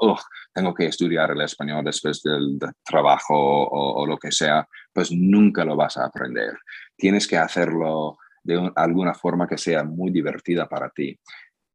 tengo 0.53 0.73
que 0.73 0.88
estudiar 0.88 1.31
el 1.31 1.41
español 1.41 1.86
después 1.86 2.21
del, 2.21 2.60
trabajo 2.83 3.36
o, 3.36 4.01
o, 4.01 4.05
lo 4.05 4.17
que 4.17 4.33
sea, 4.33 4.67
pues 4.97 5.12
nunca 5.12 5.63
lo 5.63 5.75
vas 5.75 5.95
a 5.95 6.05
aprender 6.05 6.55
tienes 6.97 7.27
que 7.27 7.38
hacerlo 7.38 8.17
de 8.43 8.71
alguna 8.75 9.13
forma 9.13 9.47
que 9.47 9.57
sea 9.57 9.83
muy 9.83 10.12
divertida 10.12 10.67
para 10.67 10.89
ti. 10.89 11.17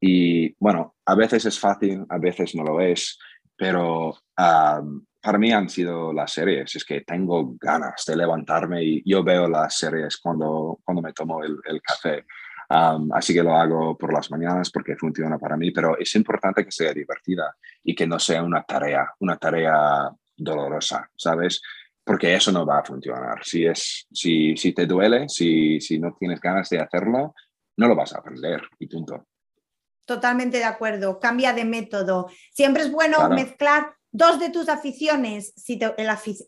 Y 0.00 0.54
bueno, 0.58 0.96
a 1.06 1.14
veces 1.14 1.44
es 1.46 1.58
fácil, 1.58 2.04
a 2.08 2.18
veces 2.18 2.54
no 2.54 2.64
lo 2.64 2.80
es, 2.80 3.18
pero 3.56 4.14
para 4.35 5.38
mí 5.38 5.52
han 5.52 5.68
sido 5.68 6.12
las 6.12 6.32
series. 6.32 6.74
Es 6.74 6.85
que 6.85 7.02
tengo 7.02 7.54
ganas 7.61 8.04
de 8.06 8.16
levantarme 8.16 8.82
y 8.82 9.02
yo 9.08 9.22
veo 9.22 9.48
las 9.48 9.76
series 9.76 10.16
cuando, 10.16 10.80
cuando 10.85 11.02
me 11.02 11.12
tomo 11.12 11.44
el, 11.44 11.80
café. 11.82 12.24
así 12.68 13.35
que 13.35 13.42
lo 13.42 13.54
hago 13.54 13.96
por 13.96 14.12
las 14.12 14.30
mañanas 14.30 14.70
porque 14.70 14.96
funciona 14.96 15.38
para 15.38 15.56
mí, 15.56 15.70
pero 15.70 15.96
es 15.98 16.14
importante 16.16 16.64
que 16.64 16.72
sea 16.72 16.92
divertida 16.92 17.54
y 17.85 17.94
que 17.94 18.06
no 18.06 18.18
sea 18.18 18.42
una 18.42 18.62
tarea, 18.64 19.12
una 19.20 19.37
tarea 19.37 20.11
dolorosa, 20.37 21.08
¿sabes? 21.14 21.62
Porque 22.04 22.34
eso 22.34 22.50
no 22.52 22.66
va 22.66 22.78
a 22.78 22.84
funcionar. 22.84 23.44
Si, 23.44 23.64
es, 23.64 24.06
si, 24.12 24.56
si 24.56 24.72
te 24.72 24.86
duele, 24.86 25.28
si, 25.28 25.80
si 25.80 25.98
no 25.98 26.14
tienes 26.18 26.40
ganas 26.40 26.68
de 26.68 26.80
hacerlo, 26.80 27.34
no 27.76 27.88
lo 27.88 27.94
vas 27.94 28.12
a 28.14 28.18
aprender 28.18 28.60
y 28.78 28.86
punto. 28.86 29.26
Totalmente 30.04 30.58
de 30.58 30.64
acuerdo, 30.64 31.20
cambia 31.20 31.52
de 31.52 31.64
método. 31.64 32.28
Siempre 32.52 32.82
es 32.82 32.90
bueno 32.90 33.28
mezclar 33.30 33.94
dos 34.10 34.40
de 34.40 34.50
tus 34.50 34.68
aficiones. 34.68 35.52
Si 35.56 35.78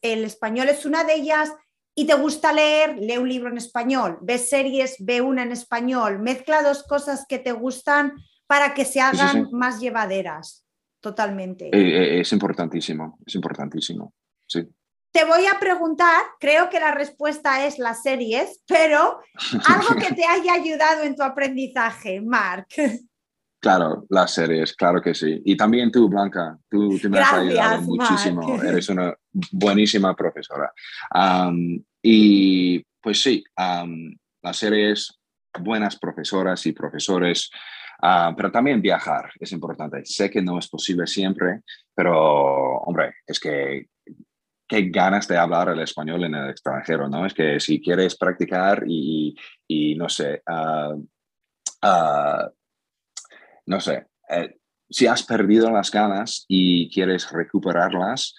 el, 0.02 0.24
español 0.24 0.68
es 0.68 0.84
una 0.84 1.04
de 1.04 1.14
ellas 1.14 1.52
y 1.94 2.06
te 2.06 2.14
gusta 2.14 2.52
leer, 2.52 2.98
lee 2.98 3.18
un 3.18 3.28
libro 3.28 3.48
en 3.48 3.56
español. 3.56 4.18
Ves 4.22 4.48
series, 4.48 4.96
ve 4.98 5.20
una 5.20 5.44
en 5.44 5.52
español. 5.52 6.18
Mezcla 6.18 6.62
dos 6.62 6.82
cosas 6.82 7.26
que 7.28 7.38
te 7.38 7.52
gustan 7.52 8.14
para 8.46 8.74
que 8.74 8.84
se 8.84 9.00
hagan 9.00 9.48
más 9.52 9.80
llevaderas. 9.80 10.66
Totalmente. 11.00 11.68
Eh, 11.68 11.70
eh, 11.72 12.20
es 12.20 12.32
importantísimo, 12.32 13.18
es 13.24 13.34
importantísimo. 13.34 14.14
Sí. 14.46 14.66
Te 15.14 15.24
voy 15.24 15.46
a 15.46 15.60
preguntar, 15.60 16.22
creo 16.40 16.68
que 16.68 16.80
la 16.80 16.90
respuesta 16.90 17.64
es 17.64 17.78
las 17.78 18.02
series, 18.02 18.60
pero 18.66 19.20
algo 19.68 19.94
que 19.94 20.12
te 20.12 20.24
haya 20.24 20.54
ayudado 20.54 21.04
en 21.04 21.14
tu 21.14 21.22
aprendizaje, 21.22 22.20
Marc. 22.20 22.66
Claro, 23.60 24.04
las 24.08 24.32
series, 24.32 24.74
claro 24.74 25.00
que 25.00 25.14
sí. 25.14 25.40
Y 25.44 25.56
también 25.56 25.92
tú, 25.92 26.08
Blanca, 26.08 26.58
tú, 26.68 26.98
me 27.08 27.20
has 27.20 27.32
ayudado 27.32 27.82
muchísimo. 27.82 28.60
Eres 28.62 28.88
una 28.88 29.14
buenísima 29.52 30.16
profesora. 30.16 30.72
y 32.02 32.84
pues 33.00 33.22
sí, 33.22 33.44
las 33.56 34.56
series, 34.56 35.16
buenas 35.60 35.96
profesoras 35.96 36.66
y 36.66 36.72
profesores, 36.72 37.52
ah, 38.02 38.34
pero 38.36 38.50
también 38.50 38.82
viajar 38.82 39.30
es 39.38 39.52
importante. 39.52 40.04
Sé 40.04 40.28
que 40.28 40.42
no 40.42 40.58
es 40.58 40.66
posible 40.66 41.06
siempre, 41.06 41.60
pero 41.94 42.78
hombre, 42.78 43.14
es 43.24 43.38
que 43.38 43.86
qué 44.66 44.88
ganas 44.90 45.28
de 45.28 45.36
hablar 45.36 45.68
el 45.68 45.80
español 45.80 46.24
en 46.24 46.34
el 46.34 46.50
extranjero, 46.50 47.08
¿no? 47.08 47.26
Es 47.26 47.34
que 47.34 47.60
si 47.60 47.80
quieres 47.80 48.16
practicar 48.16 48.84
y, 48.86 49.36
y 49.68 49.94
no 49.94 50.08
sé, 50.08 50.42
uh, 50.48 50.94
uh, 51.86 52.50
no 53.66 53.80
sé, 53.80 54.06
eh, 54.28 54.56
si 54.88 55.06
has 55.06 55.22
perdido 55.22 55.70
las 55.70 55.90
ganas 55.90 56.44
y 56.48 56.90
quieres 56.90 57.30
recuperarlas, 57.30 58.34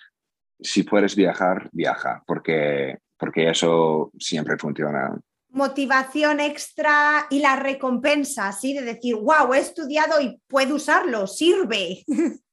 si 0.59 0.83
puedes 0.83 1.15
viajar, 1.15 1.69
viaja, 1.71 2.23
porque, 2.25 2.99
porque 3.17 3.49
eso 3.49 4.11
siempre 4.17 4.57
funciona. 4.57 5.17
Motivación 5.49 6.39
extra 6.39 7.27
y 7.29 7.39
la 7.39 7.55
recompensa, 7.55 8.51
¿sí? 8.51 8.73
De 8.73 8.81
decir, 8.81 9.15
wow, 9.15 9.53
he 9.53 9.59
estudiado 9.59 10.19
y 10.21 10.39
puedo 10.47 10.75
usarlo, 10.75 11.27
sirve. 11.27 12.03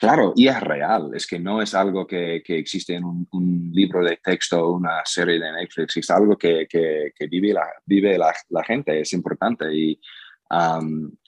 Claro, 0.00 0.32
y 0.34 0.48
es 0.48 0.58
real, 0.58 1.10
es 1.12 1.26
que 1.26 1.38
no 1.38 1.60
es 1.60 1.74
algo 1.74 2.06
que, 2.06 2.42
que 2.42 2.56
existe 2.56 2.94
en 2.94 3.04
un, 3.04 3.70
libro 3.70 4.02
de 4.02 4.16
texto 4.16 4.58
o 4.58 4.72
una 4.72 5.02
serie 5.04 5.38
de 5.38 5.52
Netflix, 5.52 5.98
es 5.98 6.10
algo 6.10 6.38
que, 6.38 6.66
que, 6.66 7.26
vive, 7.26 7.52
la, 7.52 7.66
vive 7.84 8.16
la, 8.16 8.32
la, 8.48 8.64
gente, 8.64 8.98
es 8.98 9.12
importante. 9.12 9.66
Y, 9.70 10.00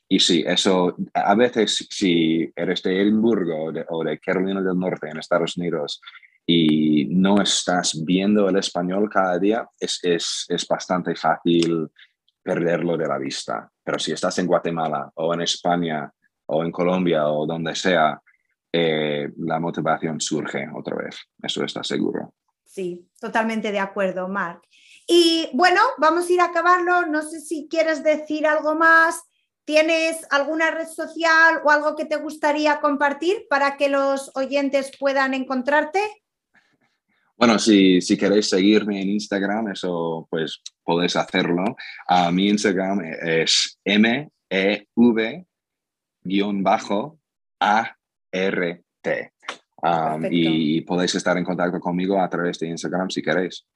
y 0.08 0.18
sí, 0.18 0.42
eso, 0.46 0.96
a 1.12 1.34
veces 1.34 1.86
si 1.90 2.50
eres 2.56 2.82
de 2.82 3.02
Edimburgo 3.02 3.72
o 3.90 4.04
de, 4.04 4.18
Carolina 4.18 4.62
del 4.62 4.78
Norte 4.78 5.10
en 5.10 5.18
Estados 5.18 5.58
Unidos 5.58 6.00
y 6.46 7.04
no 7.10 7.42
estás 7.42 8.02
viendo 8.02 8.48
el 8.48 8.56
español 8.56 9.10
cada 9.12 9.38
día, 9.38 9.68
es, 9.78 10.00
es, 10.02 10.46
es 10.48 10.66
bastante 10.66 11.14
fácil 11.14 11.88
perderlo 12.42 12.96
de 12.96 13.06
la 13.06 13.18
vista. 13.18 13.70
Pero 13.84 13.98
si 13.98 14.12
estás 14.12 14.38
en 14.38 14.46
Guatemala 14.46 15.12
o 15.16 15.34
en 15.34 15.42
España 15.42 16.10
o 16.46 16.64
en 16.64 16.72
Colombia 16.72 17.28
o 17.28 17.46
donde 17.46 17.74
sea, 17.74 18.18
eh, 18.72 19.30
la 19.36 19.60
motivación 19.60 20.20
surge 20.20 20.66
otra 20.74 20.96
vez, 20.96 21.16
eso 21.42 21.64
está 21.64 21.84
seguro. 21.84 22.34
Sí, 22.64 23.06
totalmente 23.20 23.70
de 23.70 23.78
acuerdo, 23.78 24.28
Marc. 24.28 24.62
Y 25.06 25.50
bueno, 25.52 25.80
vamos 25.98 26.28
a 26.28 26.32
ir 26.32 26.40
a 26.40 26.46
acabarlo. 26.46 27.06
No 27.06 27.22
sé 27.22 27.40
si 27.40 27.68
quieres 27.68 28.02
decir 28.02 28.46
algo 28.46 28.74
más. 28.74 29.22
¿Tienes 29.64 30.26
alguna 30.30 30.70
red 30.70 30.88
social 30.88 31.60
o 31.64 31.70
algo 31.70 31.94
que 31.94 32.06
te 32.06 32.16
gustaría 32.16 32.80
compartir 32.80 33.46
para 33.50 33.76
que 33.76 33.90
los 33.90 34.30
oyentes 34.34 34.90
puedan 34.98 35.34
encontrarte? 35.34 36.00
Bueno, 37.36 37.58
si, 37.58 38.00
si 38.00 38.16
queréis 38.16 38.48
seguirme 38.48 39.02
en 39.02 39.10
Instagram, 39.10 39.68
eso 39.68 40.26
pues 40.30 40.62
podéis 40.82 41.14
hacerlo. 41.16 41.76
a 42.06 42.30
mi 42.32 42.48
Instagram 42.48 43.02
es 43.20 43.78
Um, 49.82 50.26
y 50.30 50.80
podéis 50.82 51.14
estar 51.16 51.36
en 51.36 51.44
contacto 51.44 51.80
conmigo 51.80 52.20
a 52.20 52.28
través 52.28 52.58
de 52.58 52.68
Instagram 52.68 53.10
si 53.10 53.20
queréis. 53.20 53.66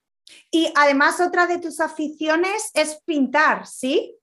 Y 0.51 0.73
además 0.75 1.21
otra 1.21 1.47
de 1.47 1.59
tus 1.59 1.81
aficiones 1.81 2.71
es 2.75 3.01
pintar, 3.05 3.67
¿sí? 3.67 4.17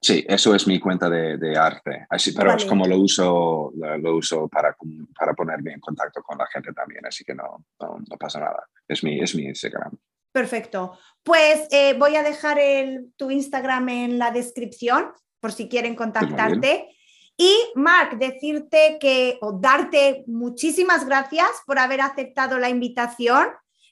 Sí, 0.00 0.22
eso 0.28 0.54
es 0.54 0.66
mi 0.66 0.78
cuenta 0.78 1.08
de, 1.08 1.56
arte. 1.56 2.06
Así, 2.10 2.32
pero 2.32 2.54
es 2.54 2.66
como 2.66 2.86
lo 2.86 2.98
uso, 2.98 3.72
lo, 3.74 4.16
uso 4.16 4.48
para, 4.48 4.76
para 5.18 5.32
ponerme 5.32 5.72
en 5.72 5.80
contacto 5.80 6.22
con 6.22 6.36
la 6.36 6.46
gente 6.46 6.74
también, 6.74 7.06
así 7.06 7.24
que 7.24 7.34
no, 7.34 7.64
no, 7.80 8.16
pasa 8.18 8.40
nada. 8.40 8.68
Es 8.86 9.02
mi, 9.02 9.18
es 9.18 9.34
mi 9.34 9.44
Instagram. 9.44 9.96
Perfecto. 10.30 10.98
Pues 11.22 11.68
eh, 11.70 11.94
voy 11.98 12.16
a 12.16 12.22
dejar 12.22 12.58
el, 12.58 13.14
tu 13.16 13.30
Instagram 13.30 13.88
en 13.88 14.18
la 14.18 14.30
descripción 14.30 15.12
por 15.40 15.52
si 15.52 15.68
quieren 15.68 15.94
contactarte. 15.94 16.93
Y 17.36 17.52
Mark, 17.74 18.18
decirte 18.18 18.98
que 19.00 19.38
o 19.40 19.52
darte 19.52 20.24
muchísimas 20.26 21.04
gracias 21.04 21.48
por 21.66 21.78
haber 21.78 22.00
aceptado 22.00 22.58
la 22.58 22.68
invitación, 22.68 23.48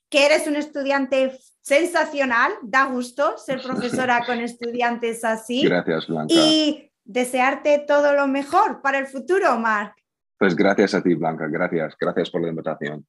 que 0.08 0.26
eres 0.26 0.46
un 0.46 0.56
estudiante 0.56 1.36
sensacional, 1.60 2.52
da 2.62 2.84
gusto 2.84 3.36
ser 3.38 3.60
profesora 3.62 4.24
con 4.24 4.38
estudiantes 4.38 5.24
así. 5.24 5.62
Gracias, 5.62 6.06
Blanca. 6.06 6.34
Y 6.34 6.92
desearte 7.04 7.84
todo 7.86 8.12
lo 8.14 8.28
mejor 8.28 8.80
para 8.80 8.98
el 8.98 9.06
futuro, 9.06 9.58
Marc. 9.58 9.96
Pues 10.38 10.54
gracias 10.56 10.94
a 10.94 11.02
ti, 11.02 11.14
Blanca, 11.14 11.46
gracias, 11.48 11.94
gracias 12.00 12.30
por 12.30 12.42
la 12.42 12.48
invitación. 12.48 13.06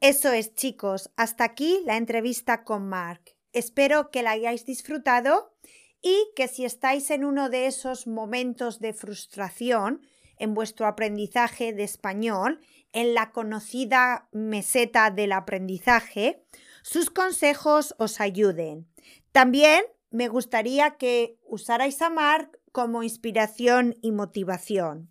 Eso 0.00 0.32
es, 0.32 0.54
chicos, 0.54 1.10
hasta 1.16 1.44
aquí 1.44 1.80
la 1.86 1.96
entrevista 1.96 2.64
con 2.64 2.88
Marc. 2.88 3.34
Espero 3.52 4.10
que 4.10 4.22
la 4.22 4.32
hayáis 4.32 4.66
disfrutado 4.66 5.54
y 6.04 6.30
que 6.36 6.48
si 6.48 6.66
estáis 6.66 7.10
en 7.10 7.24
uno 7.24 7.48
de 7.48 7.66
esos 7.66 8.06
momentos 8.06 8.78
de 8.78 8.92
frustración 8.92 10.06
en 10.36 10.52
vuestro 10.52 10.86
aprendizaje 10.86 11.72
de 11.72 11.82
español, 11.82 12.60
en 12.92 13.14
la 13.14 13.32
conocida 13.32 14.28
meseta 14.30 15.10
del 15.10 15.32
aprendizaje, 15.32 16.44
sus 16.82 17.08
consejos 17.08 17.94
os 17.98 18.20
ayuden. 18.20 18.86
También 19.32 19.82
me 20.10 20.28
gustaría 20.28 20.96
que 20.98 21.38
usarais 21.42 22.02
a 22.02 22.10
Mark 22.10 22.60
como 22.70 23.02
inspiración 23.02 23.96
y 24.02 24.12
motivación. 24.12 25.10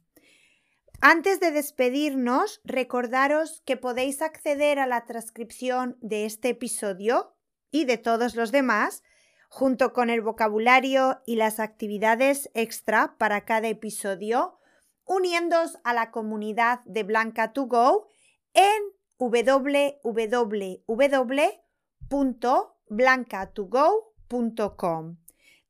Antes 1.01 1.39
de 1.39 1.51
despedirnos, 1.51 2.61
recordaros 2.63 3.63
que 3.65 3.77
podéis 3.77 4.21
acceder 4.21 4.77
a 4.77 4.85
la 4.85 5.05
transcripción 5.05 5.97
de 6.01 6.25
este 6.25 6.49
episodio 6.49 7.35
y 7.71 7.85
de 7.85 7.97
todos 7.97 8.35
los 8.35 8.51
demás, 8.51 9.01
junto 9.53 9.93
con 9.93 10.09
el 10.09 10.21
vocabulario 10.21 11.21
y 11.27 11.35
las 11.35 11.59
actividades 11.59 12.49
extra 12.55 13.15
para 13.19 13.45
cada 13.45 13.67
episodio, 13.67 14.57
uniéndoos 15.05 15.77
a 15.83 15.93
la 15.93 16.09
comunidad 16.09 16.79
de 16.85 17.03
Blanca 17.03 17.53
to 17.53 17.67
Go 17.67 18.07
en 18.55 18.81
www 19.19 20.81
blancatogo.com. 22.89 25.17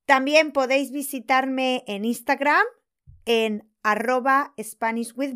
También 0.06 0.54
podéis 0.54 0.94
visitarme 0.94 1.84
en 1.86 2.06
Instagram 2.06 2.64
en 3.26 3.70
arroba 3.84 4.54
Spanish 4.62 5.14
y 5.18 5.34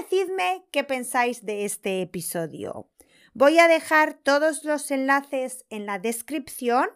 decidme 0.00 0.64
qué 0.70 0.84
pensáis 0.84 1.44
de 1.44 1.64
este 1.64 2.02
episodio. 2.02 2.88
Voy 3.34 3.58
a 3.58 3.66
dejar 3.66 4.14
todos 4.14 4.62
los 4.64 4.92
enlaces 4.92 5.66
en 5.70 5.86
la 5.86 5.98
descripción, 5.98 6.88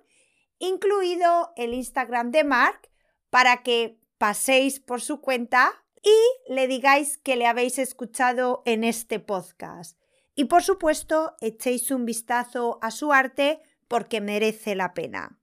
incluido 0.60 1.52
el 1.56 1.74
Instagram 1.74 2.30
de 2.30 2.44
Mark, 2.44 2.88
para 3.28 3.62
que 3.64 3.98
paséis 4.18 4.78
por 4.78 5.00
su 5.00 5.20
cuenta 5.20 5.72
y 6.02 6.52
le 6.52 6.68
digáis 6.68 7.18
que 7.18 7.36
le 7.36 7.46
habéis 7.46 7.78
escuchado 7.78 8.62
en 8.64 8.84
este 8.84 9.18
podcast. 9.18 9.98
Y 10.34 10.44
por 10.44 10.62
supuesto, 10.62 11.34
echéis 11.40 11.90
un 11.90 12.04
vistazo 12.04 12.78
a 12.82 12.90
su 12.90 13.12
arte 13.12 13.60
porque 13.88 14.20
merece 14.20 14.74
la 14.74 14.94
pena. 14.94 15.40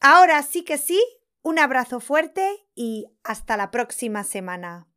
Ahora 0.00 0.42
sí 0.42 0.64
que 0.64 0.78
sí, 0.78 1.00
un 1.42 1.58
abrazo 1.58 2.00
fuerte 2.00 2.66
y 2.74 3.06
hasta 3.22 3.56
la 3.56 3.70
próxima 3.70 4.24
semana. 4.24 4.89